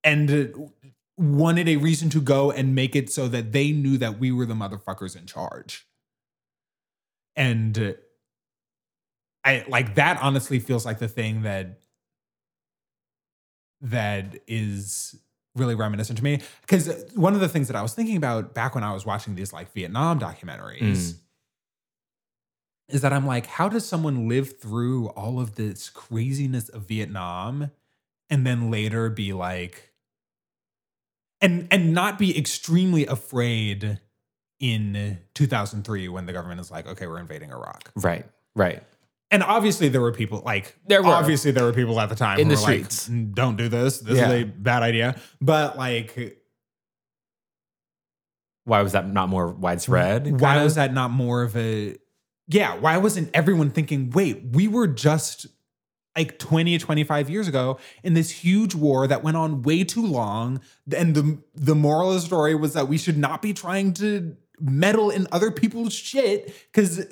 [0.02, 0.70] and
[1.16, 4.44] wanted a reason to go and make it so that they knew that we were
[4.46, 5.86] the motherfuckers in charge.
[7.36, 7.96] And
[9.44, 11.80] I like that honestly feels like the thing that
[13.82, 15.16] that is
[15.54, 18.74] really reminiscent to me because one of the things that I was thinking about back
[18.74, 21.14] when I was watching these like Vietnam documentaries Mm.
[22.88, 27.70] is that I'm like, how does someone live through all of this craziness of Vietnam
[28.28, 29.92] and then later be like,
[31.40, 34.00] and and not be extremely afraid
[34.60, 37.90] in 2003 when the government is like, okay, we're invading Iraq.
[37.96, 38.24] Right.
[38.56, 38.82] Right.
[39.34, 41.08] And obviously there were people like There were.
[41.08, 43.08] obviously there were people at the time In who the were like, streets.
[43.08, 43.98] "Mm, don't do this.
[43.98, 44.30] This Yeah.
[44.30, 45.20] is a bad idea.
[45.40, 46.38] But like
[48.64, 50.40] Why was that not more widespread?
[50.40, 50.64] Why kinda?
[50.64, 51.96] was that not more of a
[52.46, 55.46] yeah, why wasn't everyone thinking, wait, we were just
[56.16, 60.60] like 20 25 years ago in this huge war that went on way too long
[60.96, 64.36] and the the moral of the story was that we should not be trying to
[64.60, 67.04] meddle in other people's shit cuz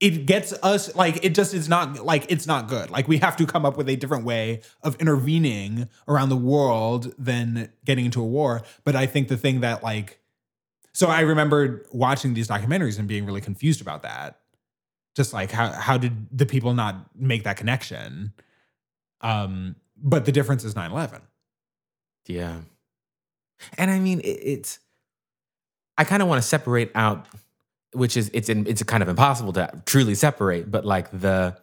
[0.00, 2.90] it gets us like it just is not like it's not good.
[2.90, 7.12] Like we have to come up with a different way of intervening around the world
[7.18, 8.62] than getting into a war.
[8.84, 10.20] But I think the thing that like
[10.92, 14.40] so I remember watching these documentaries and being really confused about that.
[15.16, 18.32] Just like how how did the people not make that connection?
[19.20, 21.20] Um, but the difference is 9-11.
[22.26, 22.58] Yeah.
[23.76, 24.78] And I mean, it, it's,
[25.96, 27.26] I kind of want to separate out,
[27.98, 31.56] which is, it's, in, it's kind of impossible to truly separate, but like the,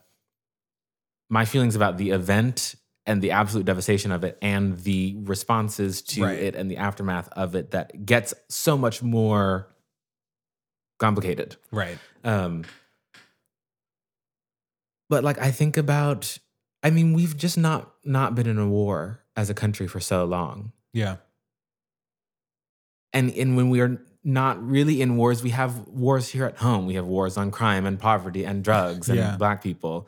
[1.30, 2.76] my feelings about the event
[3.08, 6.38] and the absolute devastation of it and the responses to Right.
[6.40, 9.68] it and the aftermath of it that gets so much more
[11.00, 11.56] complicated.
[11.72, 11.98] Right.
[12.24, 12.64] Um,
[15.10, 16.38] but like I think about,
[16.84, 20.26] I mean, we've just not not been in a war as a country for so
[20.26, 21.18] long, Yeah.
[23.14, 26.88] and and when we are not really in wars, we have wars here at home.
[26.88, 29.38] We have wars on crime and poverty and drugs and Yeah.
[29.38, 30.08] black people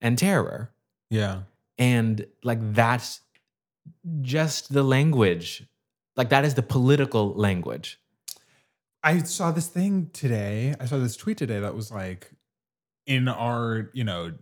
[0.00, 0.70] and terror,
[1.10, 1.42] Yeah.
[1.76, 3.20] and like that's
[4.22, 5.64] just the language,
[6.16, 7.98] like that is the political language.
[9.02, 10.74] I saw this thing today.
[10.80, 12.30] I saw this tweet today that was like,
[13.06, 14.32] in our, you know,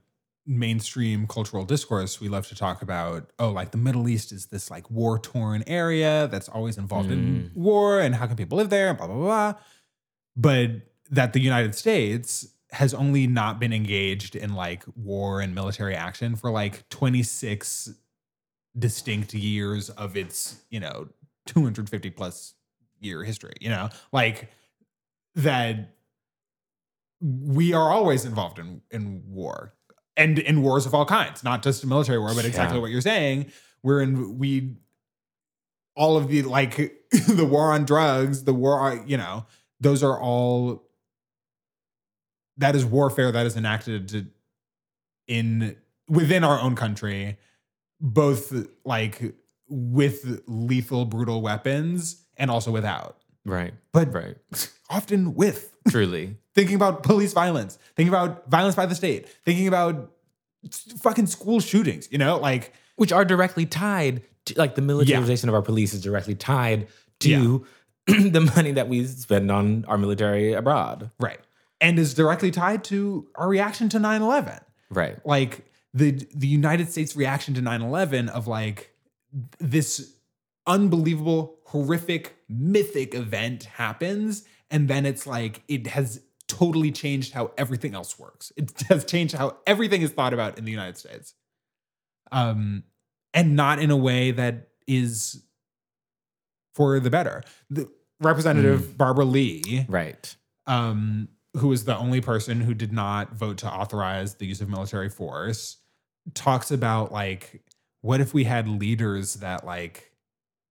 [0.46, 4.70] mainstream cultural discourse, we love to talk about, oh, like the Middle East is this
[4.70, 7.56] like war torn area that's always involved in mm.
[7.56, 9.54] war and how can people live there and blah, blah, blah.
[10.36, 10.70] But
[11.10, 16.36] that the United States has only not been engaged in like war and military action
[16.36, 17.94] for like 26
[18.76, 21.08] distinct years of its, you know,
[21.46, 22.54] 250 plus
[23.00, 24.50] year history, you know, like
[25.36, 25.94] that
[27.20, 29.73] we are always involved in in war
[30.16, 32.82] and in wars of all kinds, not just a military war, but exactly Yeah.
[32.82, 33.50] what you're saying.
[33.82, 34.76] We're in we
[35.96, 36.76] all of the like
[37.28, 39.46] the war on drugs, the war on, you know,
[39.80, 40.84] those are all
[42.56, 44.26] that is warfare that is enacted to,
[45.26, 45.76] in
[46.08, 47.36] within our own country,
[48.00, 48.52] both
[48.84, 49.34] like
[49.68, 53.16] with lethal, brutal weapons and also without.
[53.44, 53.74] Right.
[53.92, 54.36] But Right.
[54.90, 56.36] often with Truly.
[56.54, 60.10] thinking about police violence, thinking about violence by the state, thinking about
[60.98, 65.54] fucking school shootings, you know, like which are directly tied to like the militarization of
[65.54, 66.88] our police is directly tied
[67.20, 67.64] to
[68.06, 71.10] the money that we spend on our military abroad.
[71.18, 71.40] right.
[71.80, 74.60] And is directly tied to our reaction to 9/11.
[74.90, 75.18] Right.
[75.26, 78.94] Like the the United States reaction to 9/11 of like
[79.58, 80.14] this
[80.66, 87.94] unbelievable horrific mythic event happens and then it's like it has totally changed how everything
[87.94, 88.52] else works.
[88.56, 91.34] It has changed how everything is thought about in the United States.
[92.32, 92.82] Um
[93.32, 95.44] and not in a way that is
[96.74, 97.42] for the better.
[97.70, 97.88] The
[98.20, 100.36] Representative Barbara Lee Right.
[100.66, 104.68] um, who is the only person who did not vote to authorize the use of
[104.68, 105.76] military force,
[106.34, 107.62] talks about like,
[108.02, 110.12] what if we had leaders that like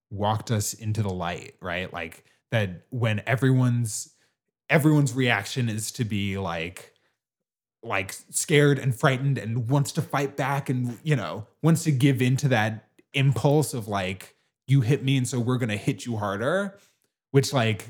[0.10, 1.92] walked us into the light, right?
[1.94, 4.14] Like that when everyone's
[4.70, 6.94] everyone's reaction is to be like
[7.82, 12.22] like scared and frightened and wants to fight back and you know wants to give
[12.22, 14.36] into that impulse of like
[14.68, 16.78] you hit me and so we're going to hit you harder,
[17.32, 17.90] which like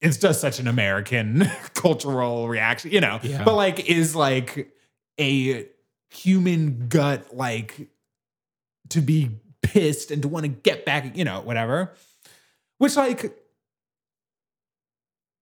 [0.00, 3.20] it's just such an American cultural reaction, you know.
[3.22, 3.44] Yeah.
[3.44, 4.72] But like is like
[5.20, 5.66] a
[6.08, 7.88] human gut like
[8.88, 11.92] to be pissed and to want to get back, you know, whatever.
[12.78, 13.39] Which like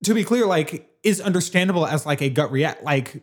[0.04, 3.22] to be clear like is understandable as like a gut react like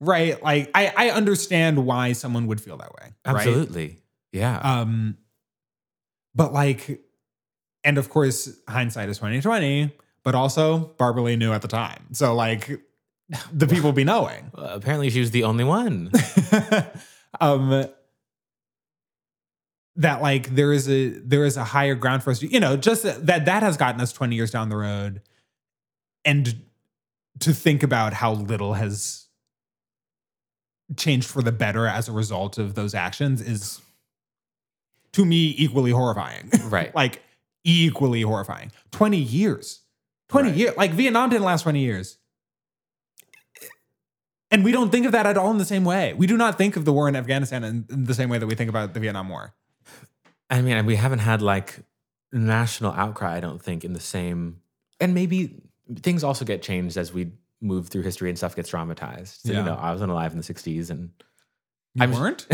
[0.00, 3.12] right like I I understand why someone would feel that way.
[3.26, 3.36] right?
[3.36, 3.98] Absolutely.
[4.32, 4.58] Yeah.
[4.58, 5.16] Um,
[6.34, 7.00] but like,
[7.84, 9.92] and of course, hindsight is twenty twenty.
[10.22, 12.68] But also, Barbara Lee knew at the time, so like,
[13.52, 14.50] the people be knowing.
[14.56, 16.10] Uh, apparently, she was the only one.
[17.40, 17.86] um,
[19.96, 22.38] that like there is a there is a higher ground for us.
[22.40, 25.20] to- You know, just that that has gotten us twenty years down the road,
[26.24, 26.62] and
[27.40, 29.26] to think about how little has
[30.96, 33.80] changed for the better as a result of those actions is
[35.12, 36.50] to me equally horrifying.
[36.64, 36.94] right.
[36.94, 37.22] like
[37.64, 38.72] equally horrifying.
[38.90, 39.80] 20 years.
[40.28, 40.56] 20 Right.
[40.56, 40.76] years.
[40.76, 42.18] Like Vietnam didn't last 20 years.
[44.50, 46.12] And we don't think of that at all in the same way.
[46.12, 48.46] We do not think of the war in Afghanistan in, in the same way that
[48.46, 49.54] we think about the Vietnam War.
[50.48, 51.78] I mean, we haven't had like
[52.32, 54.60] national outcry, I don't think, in the same.
[55.00, 55.62] And maybe
[55.96, 59.40] things also get changed as we move through history and stuff gets dramatized.
[59.42, 59.58] So, Yeah.
[59.58, 61.10] you know, I wasn't alive in the 60s and.
[61.94, 62.46] You I'm- weren't?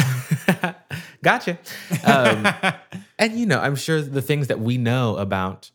[1.23, 1.59] gotcha.
[2.05, 2.47] Um,
[3.19, 5.71] and, you know, I'm sure the things that we know about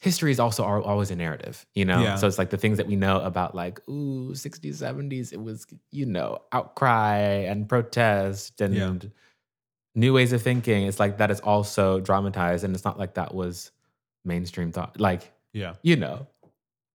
[0.00, 2.02] history is also al- always a narrative, you know?
[2.02, 2.16] Yeah.
[2.16, 5.66] So it's like the things that we know about, like, ooh, 60s, 70s, it was,
[5.90, 8.94] you know, outcry and protest and Yeah.
[9.94, 10.84] new ways of thinking.
[10.86, 12.64] It's like that is also dramatized.
[12.64, 13.72] And it's not like that was
[14.24, 14.98] mainstream thought.
[15.00, 15.74] Like, yeah.
[15.82, 16.26] you know,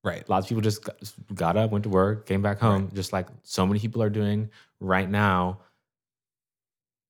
[0.04, 0.28] Right.
[0.30, 0.88] lots of people just
[1.34, 4.50] got, up, went to work, came back home, just like so many people are doing
[4.80, 5.62] right now.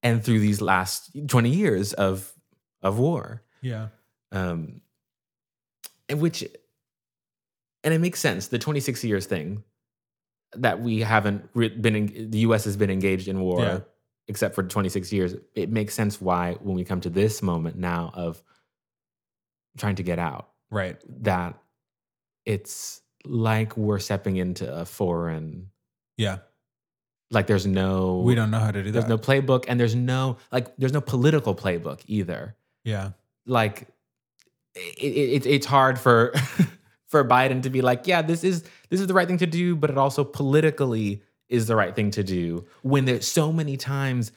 [0.02, 2.32] And through these last 20 years of
[2.82, 3.42] of war.
[3.62, 3.88] Yeah.
[4.32, 4.80] Um
[6.08, 6.44] and which
[7.84, 9.64] and it makes sense, the 26 years thing
[10.56, 13.80] that we haven't been in, the US has been engaged in war Yeah.
[14.30, 15.36] except for 26 years.
[15.54, 18.42] It makes sense why when we come to this moment now of
[19.78, 20.98] trying to get out Right.
[21.24, 21.58] that
[22.46, 25.70] it's like we're stepping into a foreign
[26.18, 26.40] Yeah.
[27.32, 29.10] like there's no We don't know how to do there's that.
[29.10, 29.18] There's no
[29.58, 33.12] playbook and there's no like there's no political playbook either yeah.
[33.46, 33.88] like
[34.76, 36.34] it, it, it's hard for
[37.08, 39.76] for biden to be like yeah this is this is the right thing to do
[39.76, 44.32] but it also politically is the right thing to do when there's so many times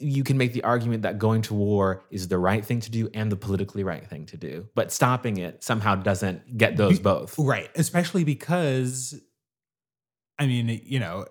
[0.00, 3.08] you can make the argument that going to war is the right thing to do
[3.14, 7.38] and the politically right thing to do but stopping it somehow doesn't get those both
[7.44, 7.70] Right.
[7.76, 9.14] Especially because,
[10.38, 11.26] I mean, you know,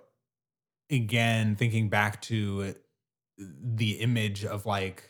[0.91, 2.75] again, thinking back to
[3.37, 5.09] the image of like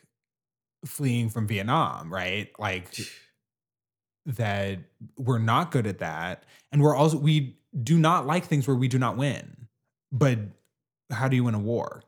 [0.86, 2.50] fleeing from Vietnam, right?
[2.58, 2.98] Like
[4.26, 4.80] that
[5.18, 6.46] we're not good at that.
[6.72, 9.68] And we're also, we do not like things where we do not win.
[10.12, 10.40] But
[11.12, 12.04] how do you win a war?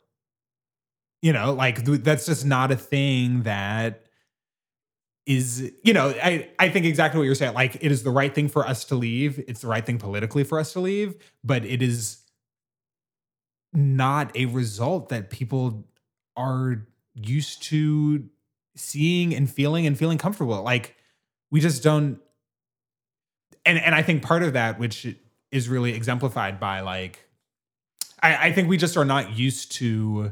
[1.26, 4.06] You know, like that's just not a thing that
[5.26, 8.36] is you know i i think exactly what you're saying like it is the right
[8.36, 11.66] thing for us to leave it's the right thing politically for us to leave but
[11.66, 12.20] it is
[13.74, 15.88] not a result that people
[16.38, 16.86] are
[17.16, 18.30] used to
[18.76, 20.96] seeing and feeling and feeling comfortable like
[21.50, 22.20] we just don't
[23.66, 25.08] and and i think part of that which
[25.52, 27.28] is really exemplified by like
[28.22, 30.32] i i think we just are not used to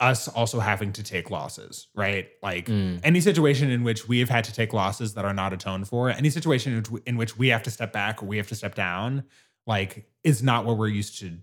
[0.00, 3.00] us also having to take losses right like Mm.
[3.02, 6.10] any situation in which we have had to take losses that are not atoned for,
[6.10, 8.54] any situation in which, in which we have to step back or we have to
[8.54, 9.24] step down,
[9.66, 11.38] like is not what we're used to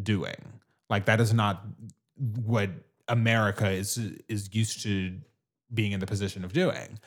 [0.00, 0.36] doing.
[0.88, 1.64] Like that is not
[2.16, 2.70] what
[3.08, 5.18] America is is used to
[5.74, 7.00] being in the position of doing.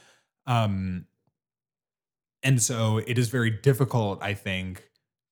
[0.47, 1.05] Um
[2.43, 4.83] and so it is very difficult I think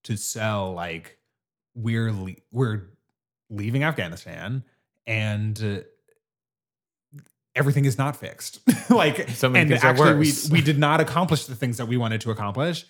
[0.05, 1.17] to sell like
[1.75, 2.83] we're le- we're
[3.49, 4.63] leaving Afghanistan
[5.07, 7.19] and uh,
[7.55, 8.59] everything is not fixed.
[8.91, 12.31] like So and actually we we did not accomplish the things that we wanted to
[12.31, 12.85] accomplish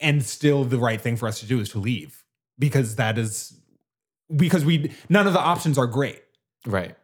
[0.00, 2.24] and still the right thing for us to do is to leave
[2.58, 3.58] because that is
[4.34, 6.22] because we none of the options are great
[6.66, 6.96] right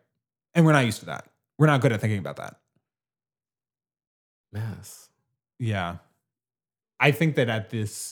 [0.54, 1.26] and we're not used to that.
[1.58, 2.56] We're not good at thinking about that.
[4.52, 5.08] yes
[5.58, 5.98] Yeah.
[7.00, 8.10] I think that at this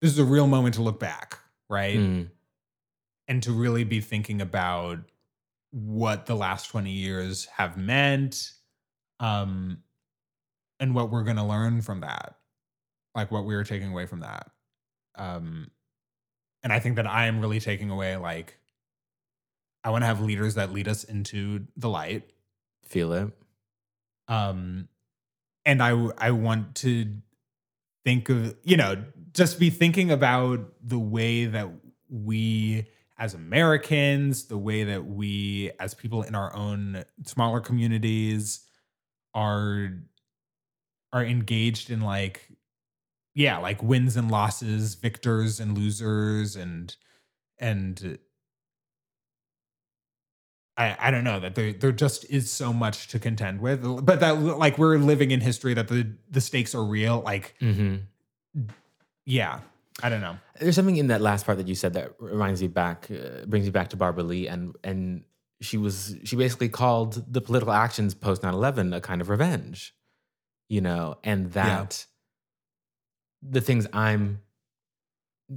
[0.00, 1.98] this is a real moment to look back, right?
[1.98, 2.28] Mm.
[3.30, 4.98] And to really be thinking about
[5.70, 8.52] what the last 20 years have meant
[9.20, 9.78] um
[10.80, 12.34] and what we're going to learn from that
[13.14, 14.50] like what we are taking away from that
[15.14, 15.70] um
[16.64, 18.58] and i think that i am really taking away like
[19.84, 22.28] i want to have leaders that lead us into the light
[22.84, 23.30] Feel it.
[24.26, 24.88] um
[25.64, 27.06] and i i want to
[28.04, 31.68] think of you know just be thinking about the way that
[32.08, 32.88] we
[33.20, 38.66] as americans the way that we as people in our own smaller communities
[39.34, 39.90] are
[41.12, 42.48] are engaged in like
[43.34, 46.96] yeah like wins and losses victors and losers and
[47.58, 48.18] and
[50.76, 54.20] I, I don't know that there there just is so much to contend with, but
[54.20, 57.20] that like we're living in history that the the stakes are real.
[57.20, 57.96] Like, Mm-hmm.
[59.26, 59.60] yeah,
[60.02, 60.38] I don't know.
[60.58, 63.66] There's something in that last part that you said that reminds me back, uh, brings
[63.66, 65.24] me back to Barbara Lee, and and
[65.60, 69.94] she was she basically called the political actions post 9/11 a kind of revenge,
[70.68, 72.06] you know, and that
[73.42, 74.42] the things I'm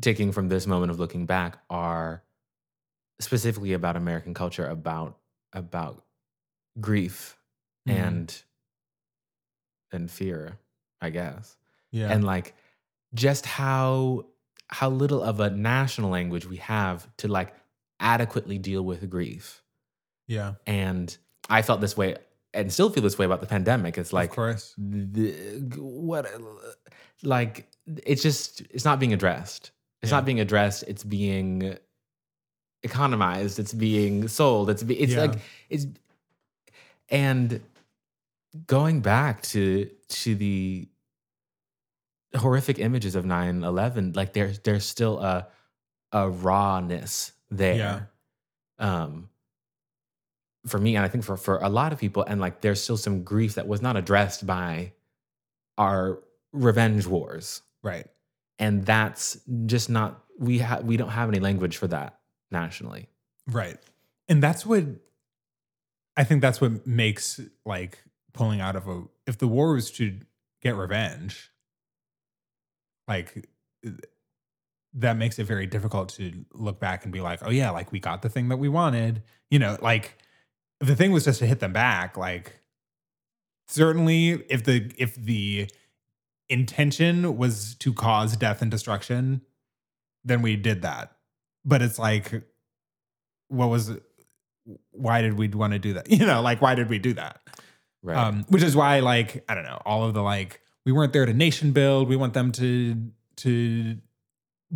[0.02, 2.24] taking from this moment of looking back are
[3.20, 5.20] specifically about American culture, about
[5.54, 6.04] about
[6.82, 7.38] grief
[7.88, 7.94] Mhm.
[7.98, 8.44] and
[9.92, 10.58] and fear,
[11.02, 11.58] I guess
[11.92, 12.56] Yeah, and like
[13.14, 14.26] just how
[14.70, 17.54] how little of a national language we have to like
[18.00, 19.62] adequately deal with grief.
[20.28, 21.16] Yeah, and
[21.50, 22.16] i felt this way
[22.54, 23.98] and still feel this way about the pandemic.
[23.98, 24.74] It's like of course.
[24.78, 25.32] the,
[25.78, 26.26] what
[27.24, 27.68] like
[28.06, 29.72] it's just it's not being addressed.
[30.02, 30.18] It's Yeah.
[30.18, 30.84] not being addressed.
[30.88, 31.78] It's being
[32.84, 33.60] economized.
[33.60, 34.70] It's being sold.
[34.70, 35.22] It's be, it's Yeah.
[35.22, 35.40] like
[35.70, 35.86] it's
[37.10, 37.62] and
[38.68, 40.88] going back to to the
[42.36, 45.48] horrific images of 9-11 like there's there's still a
[46.12, 48.10] a rawness there
[48.80, 49.30] um
[50.66, 52.98] for me and i think for for a lot of people and like there's still
[52.98, 54.92] some grief that was not addressed by
[55.78, 56.20] our
[56.52, 58.08] revenge wars Right.
[58.60, 62.20] and that's just not we have we don't have any language for that
[62.52, 63.10] nationally
[63.46, 63.78] Right.
[64.30, 64.86] And that's what
[66.16, 68.02] I think that's what makes like
[68.34, 70.18] pulling out of a if the war was to
[70.62, 71.52] get revenge,
[73.08, 73.48] like
[74.96, 78.00] that makes it very difficult to look back and be like, oh yeah, like we
[78.00, 79.24] got the thing that we wanted.
[79.50, 80.18] You know, like
[80.82, 82.60] if the thing was just to hit them back, like
[83.68, 85.70] certainly if the if the
[86.50, 89.42] intention was to cause death and destruction,
[90.24, 91.16] then we did that.
[91.66, 92.44] But it's like
[93.48, 93.92] what was
[94.92, 96.10] why did we want to do that?
[96.12, 97.42] You know, like why did we do that?
[98.02, 101.14] right Um, which is why, like, I don't know, all of the like, we weren't
[101.14, 102.08] there to nation build.
[102.10, 102.96] We want them to
[103.38, 103.98] to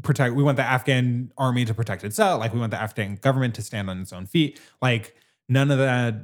[0.03, 0.35] protect.
[0.35, 2.39] We want the Afghan army to protect itself.
[2.39, 4.59] Like, we want the Afghan government to stand on its own feet.
[4.81, 5.15] Like,
[5.49, 6.15] none of that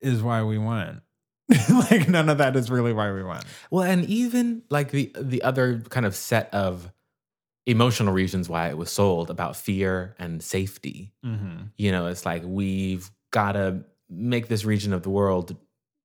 [0.00, 1.00] is why we went.
[1.90, 3.44] like, none of that is really why we went.
[3.70, 6.90] well and even like the the other kind of set of
[7.66, 11.66] emotional reasons why it was sold about fear and safety Mm-hmm.
[11.76, 15.56] you know it's like we've got to make this region of the world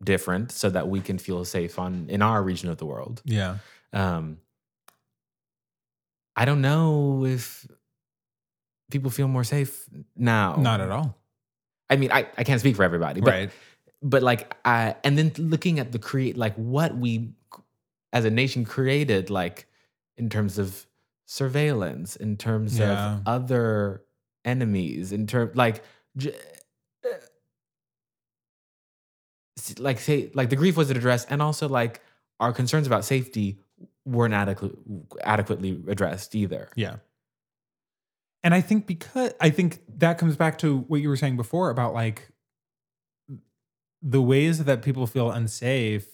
[0.03, 3.57] different so that we can feel safe on in our region of the world Yeah.
[3.93, 4.37] um
[6.35, 7.65] i don't know if
[8.91, 11.15] people feel more safe now Not at all.
[11.89, 13.51] i mean i, I can't speak for everybody but right.
[14.03, 17.31] but like I and then looking at the create like what we
[18.13, 19.67] as a nation created like
[20.15, 20.85] in terms of
[21.25, 23.15] surveillance in terms Yeah.
[23.15, 24.03] of other
[24.45, 25.83] enemies in terms like
[26.15, 26.35] j-
[29.79, 32.01] like say like the grief wasn't addressed and also like
[32.39, 33.59] our concerns about safety
[34.05, 34.77] weren't adequate,
[35.23, 36.97] adequately addressed either Yeah.
[38.43, 41.69] And I think because I think that comes back to what you were saying before
[41.69, 42.29] about like
[44.01, 46.07] the ways that people feel unsafe.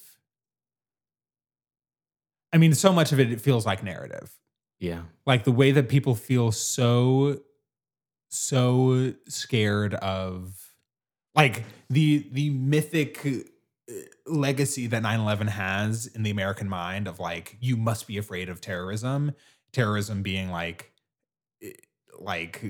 [2.52, 4.32] I mean, so much of it, it feels like narrative.
[4.80, 7.41] yeah Like the way that people feel so,
[8.30, 10.62] so scared of
[11.36, 13.94] like the the mythic uh,
[14.26, 18.62] legacy that 9-11 has in the American mind of like, you must be afraid of
[18.62, 19.34] terrorism.
[19.72, 20.92] Terrorism being like
[22.20, 22.64] like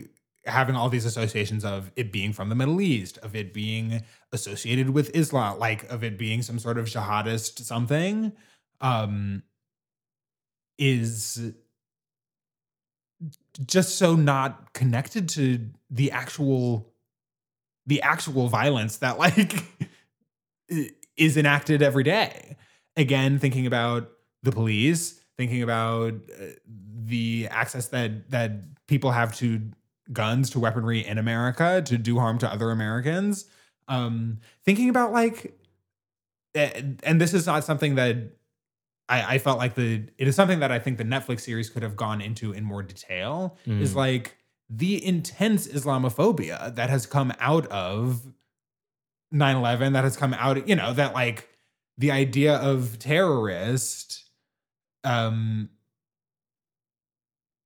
[0.45, 4.89] having all these associations of it being from the Middle East, of it being associated
[4.89, 8.34] with Islam, like of it being some sort of jihadist something,
[8.82, 9.43] um,
[10.78, 11.53] is
[13.66, 16.92] just so not connected to the actual
[17.86, 19.53] the actual violence that like
[21.17, 22.57] is enacted every day.
[22.95, 24.09] Again, thinking about
[24.43, 26.45] the police, thinking about uh,
[27.05, 28.51] the access that that
[28.88, 29.61] people have to
[30.11, 33.45] guns, to weaponry in America to do harm to other Americans.
[33.88, 35.59] Um, thinking about like,
[36.55, 38.15] and this is not something that
[39.09, 41.84] I, I felt like the it is something that I think the Netflix series could
[41.84, 43.57] have gone into in more detail.
[43.65, 43.95] Is Mm.
[43.95, 44.38] like
[44.70, 48.34] the intense Islamophobia that has come out of
[49.34, 51.49] 9-11 that has come out you know that like
[51.97, 54.30] the idea of terrorist
[55.03, 55.70] um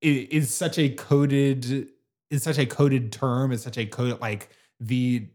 [0.02, 1.90] is such a coded
[2.30, 5.28] is such a coded term is such a coded like the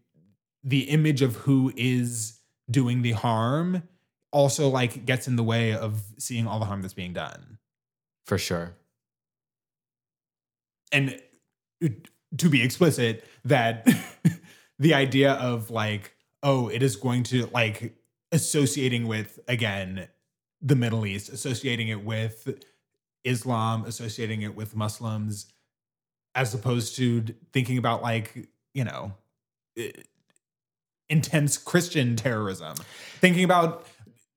[0.64, 2.38] the image of who is
[2.70, 3.82] doing the harm
[4.30, 7.58] also like gets in the way of seeing all the harm that's being done
[8.24, 8.74] For sure.
[10.92, 11.20] and
[12.38, 13.86] to be explicit that
[14.78, 17.94] the idea of like oh it is going to like
[18.30, 20.08] associating with again
[20.60, 22.62] the middle east associating it with
[23.24, 25.52] islam associating it with muslims
[26.34, 27.22] as opposed to
[27.52, 29.12] thinking about like you know
[31.08, 32.74] intense christian terrorism.
[33.20, 33.86] Thinking about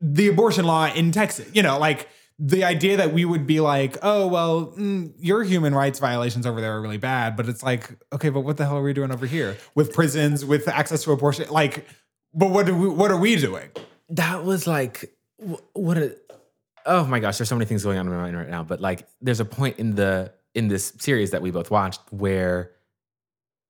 [0.01, 3.97] the abortion law in texas you know like the idea that we would be like,
[4.01, 7.89] oh well, mm, your human rights violations over there are really bad, but it's like,
[8.11, 11.11] okay, but what the hell are we doing over here with prisons, with access to
[11.11, 11.49] abortion?
[11.49, 11.87] Like,
[12.33, 13.69] but what do we, what are we doing?
[14.09, 15.15] that was like
[15.73, 16.15] what a
[16.85, 18.79] oh my gosh there's so many things going on in my mind right now but
[18.79, 22.69] like there's a point in the in this series that we both watched where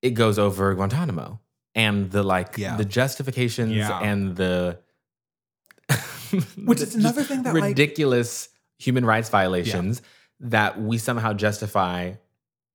[0.01, 1.39] it goes over guantanamo
[1.73, 2.75] and the like Yeah.
[2.75, 3.97] the justifications Yeah.
[4.01, 4.77] and the
[6.65, 10.01] Which is another thing that, like- ridiculous human rights violations
[10.39, 12.13] that we somehow justify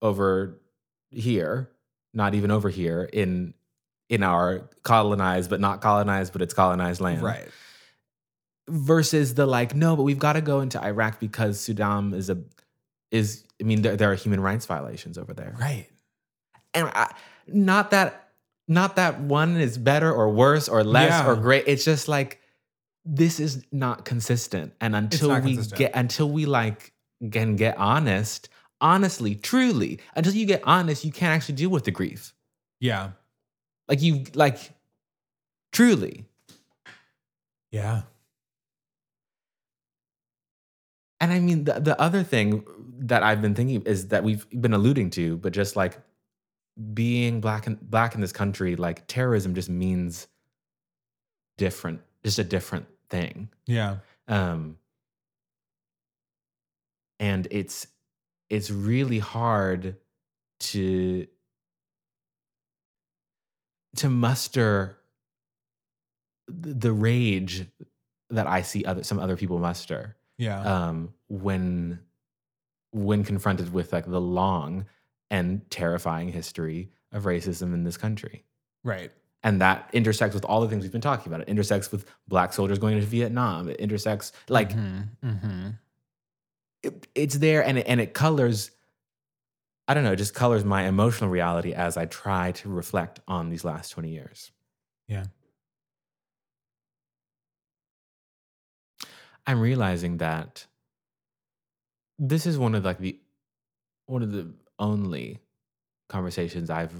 [0.02, 0.58] over
[1.10, 1.68] here
[2.14, 3.52] not even over here in
[4.08, 7.46] in our colonized but not colonized but it's colonized land Right.
[8.68, 12.38] versus the like no but we've got to go into iraq because saddam is a
[13.10, 15.86] is i mean there, there are human rights violations over there right.
[16.74, 17.12] and I,
[17.46, 18.28] not that
[18.68, 21.28] not that one is better or worse or less Yeah.
[21.28, 22.39] or great it's just like
[23.04, 25.78] this is not consistent and until we consistent.
[25.78, 26.92] get until we like
[27.32, 28.48] can get honest
[28.80, 32.34] honestly truly until you get honest you can't actually deal with the grief
[32.80, 33.12] Yeah.
[33.88, 34.72] like you like
[35.72, 36.26] truly
[37.70, 38.02] Yeah.
[41.20, 42.64] And I mean, the, the other thing
[43.00, 45.98] that I've been thinking is that we've been alluding to, but just like
[46.94, 50.28] being black in, black in this country, like terrorism just means
[51.58, 53.48] different, just a different thing.
[53.66, 53.96] Yeah.
[54.28, 54.76] Um,
[57.18, 57.86] and it's
[58.48, 59.96] it's really hard
[60.60, 61.26] to
[63.96, 64.96] to muster
[66.48, 67.66] the the rage
[68.30, 70.60] that I see other some other people muster Yeah.
[70.88, 72.00] um, when
[72.92, 74.86] when confronted with like the long
[75.30, 78.44] and terrifying history of racism in this country.
[78.84, 79.12] right.
[79.42, 81.40] And that intersects with all the things we've been talking about.
[81.40, 83.70] It intersects with black soldiers going into Vietnam.
[83.70, 85.70] It intersects like mm-hmm.
[86.82, 88.70] it, it's there and it, and it colors
[89.90, 93.48] I don't know, it just colors my emotional reality as I try to reflect on
[93.48, 94.52] these last 20 years.
[95.08, 95.24] Yeah.
[99.48, 100.64] I'm realizing that
[102.20, 103.18] this is one of like the
[104.06, 105.40] one of the only
[106.08, 106.94] conversations I've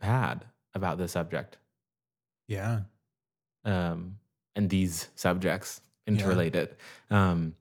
[0.00, 0.46] had
[0.76, 1.58] about the subject
[2.46, 2.82] Yeah.
[3.64, 4.18] um,
[4.54, 6.76] and these subjects interrelated
[7.10, 7.54] um,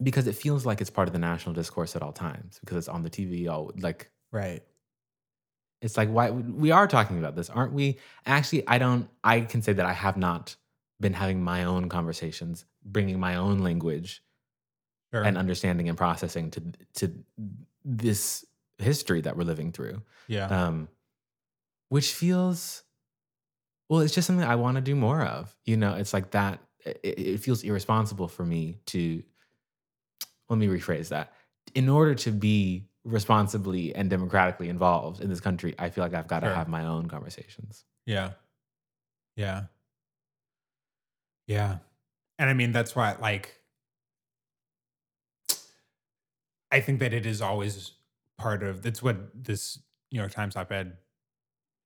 [0.00, 2.88] because it feels like it's part of the national discourse at all times because it's
[2.88, 4.62] on the TV all like Right.
[5.80, 9.60] it's like why we are talking about this aren't we actually i don't i can
[9.62, 10.56] say that i have not
[11.00, 14.22] been having my own conversations bringing my own language
[15.12, 15.22] Sure.
[15.24, 16.62] and understanding and processing to
[16.94, 17.12] to
[17.84, 18.44] this
[18.78, 20.46] history that we're living through yeah.
[20.46, 20.88] um
[21.92, 22.82] which feels
[23.90, 26.58] well it's just something i want to do more of you know it's like that
[26.86, 29.22] it, it feels irresponsible for me to
[30.48, 31.32] let me rephrase that
[31.74, 36.28] in order to be responsibly and democratically involved in this country i feel like i've
[36.28, 36.54] got to Sure.
[36.54, 38.30] have my own conversations Yeah.
[39.36, 39.64] Yeah.
[41.46, 41.78] Yeah.
[42.38, 43.60] And I mean, that's why, like,
[46.70, 47.92] I think that it is always
[48.38, 49.78] part of that's what this
[50.10, 50.96] New York Times op ed,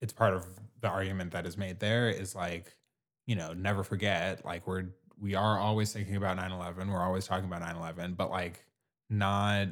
[0.01, 0.47] it's part of
[0.81, 2.75] the argument that is made there is like,
[3.27, 4.85] you know, never forget, like, we're,
[5.21, 6.91] we are always thinking about 9 11.
[6.91, 8.65] We're always talking about 9 11, but like,
[9.09, 9.69] not,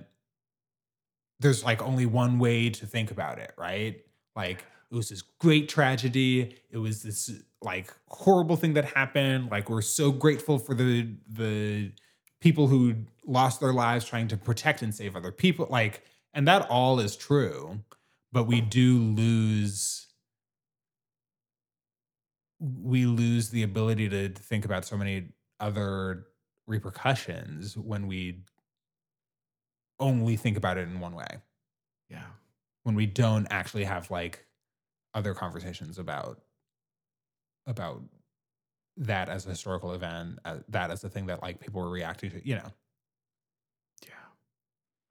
[1.41, 4.01] there's like only one way to think about it, right?
[4.35, 6.57] Like, it was this great tragedy.
[6.70, 9.51] It was this like horrible thing that happened.
[9.51, 11.93] Like we're so grateful for the the
[12.41, 12.95] people who
[13.27, 15.66] lost their lives trying to protect and save other people.
[15.70, 16.03] Like,
[16.33, 17.81] and that all is true,
[18.33, 20.03] but we do lose
[22.61, 25.28] we lose the ability to think about so many
[25.61, 26.26] other
[26.66, 28.40] repercussions when we
[30.00, 31.26] only think about it in one way
[32.09, 32.24] yeah
[32.84, 34.46] when we don't actually have like
[35.14, 36.40] other conversations about
[37.66, 38.02] about
[38.96, 42.30] that as a historical event, uh, that as a thing that like people were reacting
[42.30, 42.72] to, you know.
[44.02, 44.12] Yeah.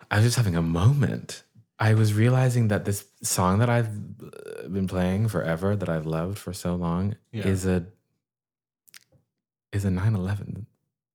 [0.09, 1.43] I was just having a moment.
[1.79, 6.37] I was realizing that this song that I've uh, been playing forever, that I've loved
[6.37, 7.47] for so long, Yeah.
[7.47, 7.85] is a
[9.71, 10.65] is a 9/11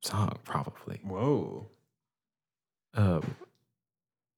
[0.03, 1.01] song, probably.
[1.05, 1.69] Whoa.
[2.95, 3.37] Um,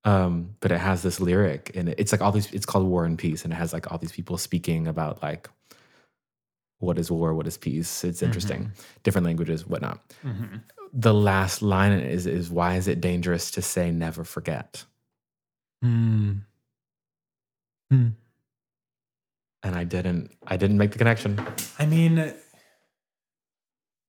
[0.04, 1.94] um, but it has this lyric in it.
[1.98, 2.52] It's like all these.
[2.52, 5.48] It's called War and Peace, and it has like all these people speaking about like
[6.78, 8.04] what is war, what is peace.
[8.04, 10.00] It's interesting, different languages, whatnot.
[10.24, 10.56] Mm-hmm.
[10.92, 14.84] The last line is is why is it dangerous to say never forget?
[15.84, 16.42] Mm.
[17.92, 18.14] And
[19.76, 20.32] I didn't.
[20.46, 21.40] I didn't make the connection.
[21.78, 22.34] I mean,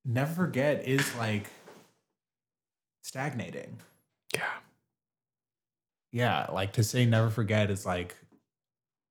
[0.05, 1.47] never forget is like
[3.03, 3.79] stagnating.
[4.33, 4.41] Yeah.
[6.11, 8.15] Yeah, like to say never forget is like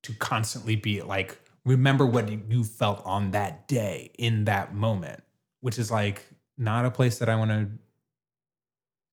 [0.03, 5.23] to constantly be like remember what you- felt on that day in that moment,
[5.61, 7.69] which is like not a place that I want to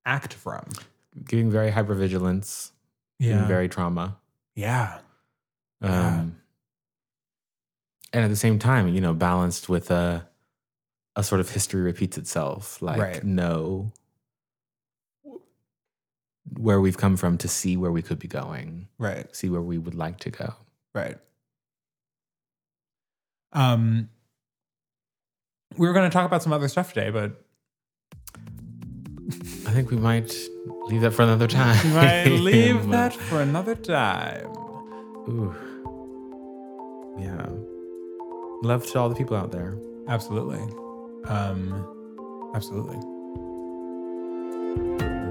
[0.06, 0.70] act from.
[1.26, 2.70] Giving very hypervigilance.
[3.18, 3.46] Yeah.
[3.46, 4.16] Very trauma.
[4.54, 4.98] yeah.
[5.80, 6.18] Um, Yeah.
[8.12, 10.26] and at the same time, you know, balanced with a
[11.16, 12.80] a sort of history repeats itself.
[12.80, 13.24] Like Right.
[13.24, 13.90] know
[16.56, 19.34] where we've come from to see where we could be going, Right.
[19.36, 20.54] see where we would like to go.
[20.94, 21.18] Right.
[23.52, 24.08] Um
[25.76, 27.44] we were going to talk about some other stuff today, but
[29.66, 30.32] I think we might
[30.88, 31.78] leave that for another time.
[31.86, 34.46] we might leave that for another time.
[35.28, 35.54] Ooh.
[37.18, 37.46] Yeah.
[38.62, 39.76] Love to all the people out there.
[40.08, 40.60] Absolutely.
[41.26, 41.84] Um
[42.54, 42.96] absolutely.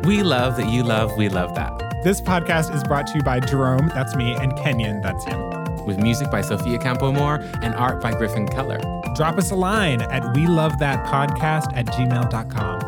[0.07, 1.83] We love that you love, we love that.
[2.03, 5.39] This podcast is brought to you by Jerome, that's me, and Kenyon, that's him.
[5.85, 8.79] With music by Sophia Campomore and art by Griffin Keller.
[9.15, 12.79] Drop us a line at we love that podcast at gmail.com.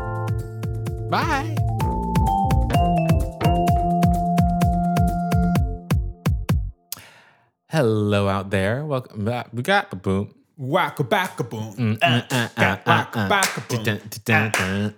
[1.09, 1.59] Bye.
[7.72, 8.84] Hello out there.
[8.84, 9.49] Welcome back.
[9.53, 10.34] We got the boom.
[10.57, 11.74] Whack a back a boom.
[11.76, 13.30] Mm, mm, uh, uh, Whack uh, a uh.
[13.30, 13.86] back a boom.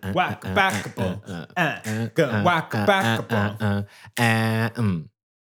[0.01, 1.21] Uh, Whack uh, back a uh, boom.
[1.27, 3.57] uh, Uh, uh, go uh, whack uh, back a uh, boom.
[3.59, 3.83] uh,
[4.17, 5.10] uh, uh, mm.